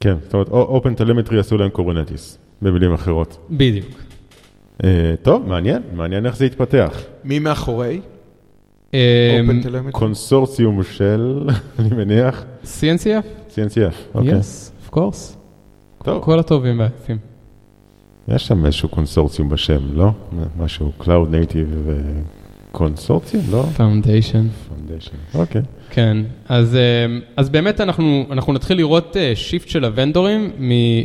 כן, 0.00 0.14
זאת 0.22 0.34
אומרת, 0.34 0.48
Open 0.48 1.00
Telemetry 1.00 1.36
עשו 1.38 1.58
להם 1.58 1.70
קורונטיס, 1.70 2.38
במילים 2.62 2.92
אחרות. 2.92 3.46
בדיוק. 3.50 4.02
טוב, 5.22 5.48
מעניין, 5.48 5.82
מעניין 5.92 6.26
איך 6.26 6.36
זה 6.36 6.46
יתפתח. 6.46 7.00
מי 7.24 7.38
מאחורי? 7.38 8.00
קונסורציום 9.92 10.82
של, 10.82 11.48
אני 11.78 11.88
מניח. 11.88 12.44
CNCF. 12.64 13.54
CNCF, 13.54 13.94
אוקיי. 14.14 14.32
Yes, 14.32 14.90
of 14.90 14.94
course. 14.94 15.36
טוב. 16.04 16.24
כל 16.24 16.38
הטובים 16.38 16.78
והיפים. 16.78 17.27
יש 18.28 18.46
שם 18.46 18.66
איזשהו 18.66 18.88
קונסורציום 18.88 19.48
בשם, 19.48 19.80
לא? 19.94 20.10
משהו, 20.58 20.92
Cloud 21.00 21.04
Native 21.32 21.90
קונסורציום, 22.72 23.44
לא? 23.50 23.64
Foundation. 23.76 24.70
Foundation, 24.70 25.38
אוקיי. 25.38 25.62
כן, 25.90 26.16
אז, 26.48 26.76
אה, 26.76 27.18
אז 27.36 27.50
באמת 27.50 27.80
אנחנו, 27.80 28.26
אנחנו 28.30 28.52
נתחיל 28.52 28.76
לראות 28.76 29.16
shift 29.34 29.66
אה, 29.66 29.72
של 29.72 29.84
הוונדורים, 29.84 30.50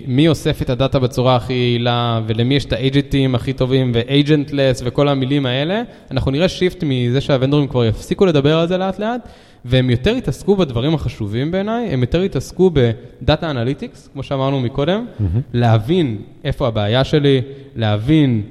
מי 0.07 0.27
אוסף 0.27 0.61
את 0.61 0.69
הדאטה 0.69 0.99
בצורה 0.99 1.35
הכי 1.35 1.53
יעילה 1.53 2.21
ולמי 2.27 2.55
יש 2.55 2.65
את 2.65 2.73
האג'נטים 2.73 3.35
הכי 3.35 3.53
טובים 3.53 3.91
ו-agentless 3.95 4.81
וכל 4.83 5.07
המילים 5.07 5.45
האלה. 5.45 5.81
אנחנו 6.11 6.31
נראה 6.31 6.49
shift 6.49 6.83
מזה 6.87 7.21
שהוונדורים 7.21 7.67
כבר 7.67 7.85
יפסיקו 7.85 8.25
לדבר 8.25 8.57
על 8.57 8.67
זה 8.67 8.77
לאט 8.77 8.99
לאט, 8.99 9.27
והם 9.65 9.89
יותר 9.89 10.15
יתעסקו 10.17 10.55
בדברים 10.55 10.93
החשובים 10.93 11.51
בעיניי, 11.51 11.87
הם 11.87 12.01
יותר 12.01 12.23
יתעסקו 12.23 12.71
ב 12.73 12.89
data 12.89 13.51
analytics, 13.51 14.09
כמו 14.13 14.23
שאמרנו 14.23 14.59
מקודם, 14.59 15.05
mm-hmm. 15.05 15.39
להבין 15.53 16.17
איפה 16.43 16.67
הבעיה 16.67 17.03
שלי, 17.03 17.41
להבין 17.75 18.41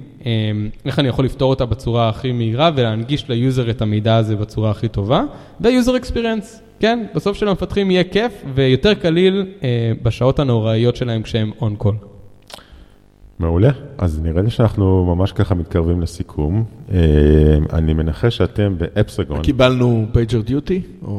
איך 0.85 0.99
אני 0.99 1.09
יכול 1.09 1.25
לפתור 1.25 1.51
אותה 1.51 1.67
בצורה 1.67 2.09
הכי 2.09 2.33
מהירה 2.33 2.71
ולהנגיש 2.77 3.29
ל 3.29 3.37
user 3.37 3.71
את 3.71 3.83
המידע 3.83 4.17
הזה 4.17 4.37
בצורה 4.37 4.71
הכי 4.71 4.89
טובה, 4.89 5.25
ו-user 5.61 6.05
experience, 6.05 6.61
כן, 6.81 7.05
בסוף 7.15 7.37
של 7.37 7.49
המפתחים 7.49 7.91
יהיה 7.91 8.05
כיף 8.05 8.45
ויותר 8.55 8.95
קליל 8.95 9.47
אה, 9.63 9.93
בשעות 10.03 10.39
הנוראיות 10.39 10.97
שלהם 10.97 11.23
כשהם 11.23 11.51
on 11.61 11.83
call. 11.85 12.07
מעולה, 13.39 13.71
אז 13.99 14.21
נראה 14.21 14.43
לי 14.43 14.51
שאנחנו 14.51 15.15
ממש 15.15 15.33
ככה 15.33 15.55
מתקרבים 15.55 16.01
לסיכום. 16.01 16.65
אה, 16.93 16.99
אני 17.73 17.95
מנחש 17.95 18.37
שאתם 18.37 18.75
ב 18.79 18.86
Epsagon. 18.86 19.43
קיבלנו 19.43 20.07
PagerDuty? 20.13 20.83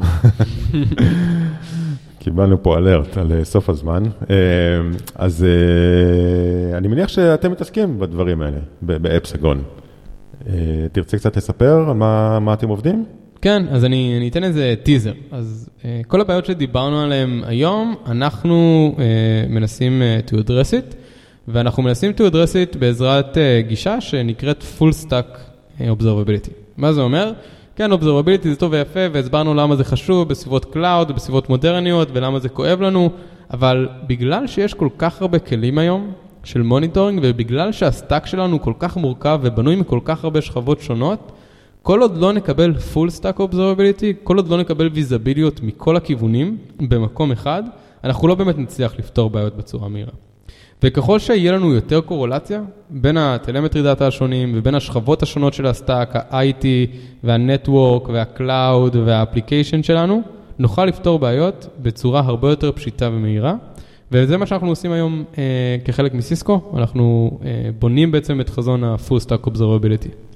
קיבלנו 2.24 2.64
פה 2.64 2.78
alert 2.78 3.18
על 3.18 3.32
אה, 3.32 3.46
סוף 3.46 3.70
הזמן, 3.70 4.04
אה, 4.30 4.36
אז 5.16 5.45
אה, 5.45 6.78
אני 6.78 6.88
מניח 6.88 7.08
שאתם 7.08 7.52
מתעסקים 7.52 8.00
בדברים 8.00 8.41
האלה, 8.41 8.58
ב 8.82 8.91
Epsagon. 8.91 9.64
תרצה 10.91 11.18
קצת 11.18 11.38
לספר 11.38 11.86
על 11.89 11.93
מה, 11.95 12.39
מה 12.39 12.54
אתם 12.54 12.70
עובדים? 12.70 13.06
כן, 13.41 13.64
אז 13.70 13.86
אני, 13.86 14.18
אני 14.18 14.28
אתן 14.28 14.43
איזה 14.43 14.74
טיזר. 14.84 15.12
אז 15.32 15.70
כל 16.08 16.22
הבעיות 16.22 16.45
שדיברנו 16.45 17.02
עליהן 17.02 17.41
היום, 17.45 17.95
אנחנו 18.06 18.95
מנסים 19.50 20.02
to 20.28 20.34
address 20.34 20.72
it, 20.72 20.95
ואנחנו 21.47 21.84
מנסים 21.84 22.12
to 22.18 22.32
address 22.32 22.74
it 22.74 22.78
בעזרת 22.78 23.38
גישה 23.68 24.02
שנקראת 24.02 24.64
full 24.80 25.06
stack 25.06 25.38
observability. 25.80 26.52
מה 26.78 26.93
זה 26.93 27.02
אומר? 27.02 27.34
כן, 27.76 27.91
observability 27.91 28.49
זה 28.49 28.55
טוב 28.55 28.71
ויפה, 28.71 28.99
והסברנו 29.11 29.53
למה 29.53 29.76
זה 29.76 29.84
חשוב 29.84 30.30
בסביבות 30.30 30.65
cloud, 30.66 31.12
בסביבות 31.11 31.49
מודרניות, 31.49 32.07
ולמה 32.13 32.39
זה 32.39 32.49
כואב 32.49 32.82
לנו, 32.82 33.09
אבל 33.53 33.89
בגלל 34.07 34.47
שיש 34.47 34.74
כל 34.74 34.89
כך 34.97 35.21
הרבה 35.21 35.39
כלים 35.39 35.78
היום 35.78 36.11
של 36.43 36.61
monitoring, 36.62 37.20
ובגלל 37.24 37.71
שה 37.72 37.92
stack 37.92 38.26
שלנו 38.26 38.61
כל 38.61 38.74
כך 38.80 38.97
מורכב 38.97 39.39
ובנוי 39.43 39.76
מכל 39.76 39.99
כך 40.05 40.24
הרבה 40.24 40.41
שכבות 40.41 40.82
שונות, 40.82 41.32
כל 41.82 42.01
עוד 42.01 42.17
לא 42.17 42.34
נקבל 42.34 42.74
full 42.93 43.19
stack 43.19 43.39
observability, 43.39 44.24
כל 44.24 44.38
עוד 44.38 44.47
לא 44.47 44.57
נקבל 44.57 44.89
ויזביליות 44.93 45.61
מכל 45.63 45.95
הכיוונים 45.95 46.57
במקום 46.80 47.32
אחד, 47.32 47.63
אנחנו 48.03 48.28
לא 48.28 48.36
באמת 48.36 48.57
נצליח 48.57 48.93
לפתור 48.99 49.30
בעיות 49.30 49.57
בצורה 49.57 49.88
מהירה. 49.88 50.13
וככל 50.84 51.20
שיהיה 51.20 51.52
לנו 51.52 51.74
יותר 51.74 52.02
קורלציה 52.01 52.62
בין 52.90 53.18
ה 53.18 53.24
telemetry 53.24 53.84
data 53.84 54.08
השונים 54.08 54.52
ובין 54.56 54.76
השכבות 54.76 55.24
השונות 55.24 55.54
של 55.54 55.66
ה 55.66 55.73
stack, 55.73 56.16
ה-IT 56.16 56.66
וה-Network 57.24 58.12
וה-Cloud 58.12 58.98
וה-Application 59.06 59.84
שלנו, 59.84 60.22
נוכל 60.60 60.86
לפתור 60.86 61.20
בעיות 61.20 61.68
בצורה 61.82 62.22
הרבה 62.26 62.50
יותר 62.50 62.72
פשוטה 62.72 63.10
ומהירה. 63.14 63.56
וזה 64.12 64.38
מה 64.38 64.46
שאנחנו 64.46 64.70
עושים 64.70 64.92
היום 64.92 65.24
אה, 65.38 65.44
כחלק 65.86 66.14
מסיסקו, 66.14 66.62
אנחנו 66.78 67.32
אה, 67.46 67.70
בונים 67.80 68.12
בעצם 68.12 68.42
את 68.42 68.50
חזון 68.50 68.84
ה-Full 68.84 69.28
Stack 69.28 69.48
Observability. 69.48 70.33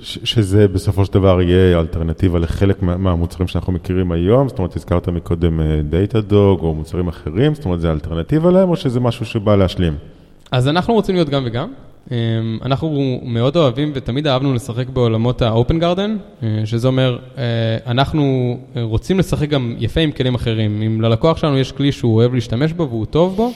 שזה 0.00 0.68
בסופו 0.68 1.04
של 1.04 1.12
דבר 1.12 1.42
יהיה 1.42 1.80
אלטרנטיבה 1.80 2.38
לחלק 2.38 2.82
מה, 2.82 2.96
מהמוצרים 2.96 3.48
שאנחנו 3.48 3.72
מכירים 3.72 4.12
היום, 4.12 4.48
זאת 4.48 4.58
אומרת, 4.58 4.76
הזכרת 4.76 5.08
מקודם 5.08 5.60
Datadog 5.88 6.60
או 6.60 6.74
מוצרים 6.74 7.08
אחרים, 7.08 7.54
זאת 7.54 7.64
אומרת, 7.64 7.80
זה 7.80 7.92
אלטרנטיבה 7.92 8.50
להם 8.50 8.68
או 8.68 8.76
שזה 8.76 9.00
משהו 9.00 9.26
שבא 9.26 9.56
להשלים? 9.56 9.94
אז 10.52 10.68
אנחנו 10.68 10.94
רוצים 10.94 11.14
להיות 11.14 11.28
גם 11.28 11.42
וגם. 11.46 11.68
אמ, 12.10 12.58
אנחנו 12.64 13.20
מאוד 13.22 13.56
אוהבים 13.56 13.92
ותמיד 13.94 14.26
אהבנו 14.26 14.54
לשחק 14.54 14.88
בעולמות 14.88 15.42
ה-open 15.42 15.82
garden, 15.82 16.10
אה, 16.42 16.62
שזה 16.64 16.88
אומר, 16.88 17.18
אה, 17.38 17.42
אנחנו 17.86 18.56
רוצים 18.74 19.18
לשחק 19.18 19.48
גם 19.48 19.74
יפה 19.78 20.00
עם 20.00 20.12
כלים 20.12 20.34
אחרים. 20.34 20.82
אם 20.82 21.00
ללקוח 21.00 21.36
שלנו 21.36 21.58
יש 21.58 21.72
כלי 21.72 21.92
שהוא 21.92 22.14
אוהב 22.14 22.34
להשתמש 22.34 22.72
בו 22.72 22.88
והוא 22.88 23.06
טוב 23.06 23.36
בו, 23.36 23.52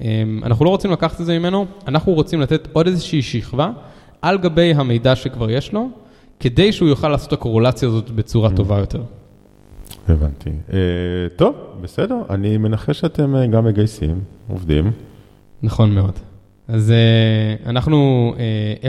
אמ, 0.00 0.40
אנחנו 0.42 0.64
לא 0.64 0.70
רוצים 0.70 0.90
לקחת 0.90 1.20
את 1.20 1.26
זה 1.26 1.38
ממנו, 1.38 1.66
אנחנו 1.88 2.12
רוצים 2.12 2.40
לתת 2.40 2.68
עוד 2.72 2.86
איזושהי 2.86 3.22
שכבה 3.22 3.70
על 4.22 4.38
גבי 4.38 4.72
המידע 4.74 5.16
שכבר 5.16 5.50
יש 5.50 5.72
לו, 5.72 5.88
כדי 6.40 6.72
שהוא 6.72 6.88
יוכל 6.88 7.08
לעשות 7.08 7.28
את 7.28 7.32
הקורלציה 7.32 7.88
הזאת 7.88 8.10
בצורה 8.10 8.50
טובה 8.56 8.78
יותר. 8.78 9.02
הבנתי. 10.08 10.50
אה, 10.72 10.78
טוב, 11.36 11.54
בסדר, 11.80 12.16
אני 12.30 12.56
מנחש 12.56 13.00
שאתם 13.00 13.50
גם 13.50 13.64
מגייסים, 13.64 14.20
עובדים. 14.48 14.90
נכון 15.62 15.94
מאוד. 15.94 16.12
אז 16.68 16.92
uh, 16.92 17.68
אנחנו, 17.68 18.34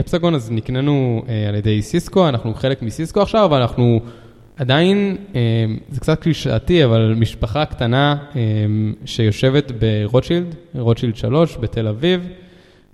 אפסגון, 0.00 0.34
uh, 0.34 0.36
אז 0.36 0.50
נקננו 0.50 1.22
uh, 1.26 1.48
על 1.48 1.54
ידי 1.54 1.82
סיסקו, 1.82 2.28
אנחנו 2.28 2.54
חלק 2.54 2.82
מסיסקו 2.82 3.22
עכשיו, 3.22 3.44
אבל 3.44 3.60
אנחנו 3.60 4.00
עדיין, 4.56 5.16
uh, 5.32 5.36
זה 5.90 6.00
קצת 6.00 6.20
קלישאתי, 6.20 6.84
אבל 6.84 7.14
משפחה 7.16 7.64
קטנה 7.64 8.16
uh, 8.32 8.36
שיושבת 9.04 9.72
ברוטשילד, 9.72 10.54
רוטשילד 10.74 11.16
3 11.16 11.56
בתל 11.56 11.86
אביב. 11.86 12.28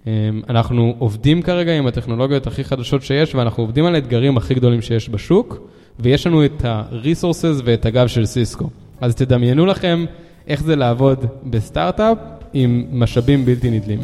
Um, 0.07 0.09
אנחנו 0.49 0.95
עובדים 0.99 1.43
כרגע 1.43 1.73
עם 1.79 1.87
הטכנולוגיות 1.87 2.47
הכי 2.47 2.65
חדשות 2.65 3.03
שיש, 3.03 3.35
ואנחנו 3.35 3.63
עובדים 3.63 3.87
על 3.87 3.95
האתגרים 3.95 4.37
הכי 4.37 4.55
גדולים 4.55 4.83
שיש 4.83 5.09
בשוק, 5.09 5.69
ויש 6.01 6.27
לנו 6.27 6.45
את 6.45 6.65
ה-resources 6.65 7.63
ואת 7.65 7.87
הגב 7.87 8.07
של 8.07 8.27
סיסקו. 8.27 8.71
אז 9.01 9.15
תדמיינו 9.15 9.67
לכם 9.67 10.05
איך 10.49 10.63
זה 10.63 10.77
לעבוד 10.77 11.25
בסטארט-אפ 11.45 12.19
עם 12.53 12.85
משאבים 12.93 13.45
בלתי 13.45 13.71
נדלים. 13.71 14.01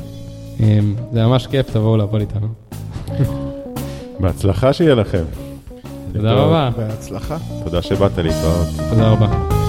אמ, 0.60 0.94
זה 1.12 1.26
ממש 1.26 1.46
כיף, 1.46 1.70
תבואו 1.70 1.96
לעבוד 1.96 2.20
איתנו. 2.20 2.48
בהצלחה 4.20 4.72
שיהיה 4.72 4.94
לכם. 4.94 5.24
תודה 6.12 6.32
רבה. 6.32 6.70
בהצלחה. 6.76 7.36
תודה 7.64 7.82
שבאת 7.82 8.18
להתראות. 8.18 8.66
תודה 8.90 9.08
רבה. 9.08 9.61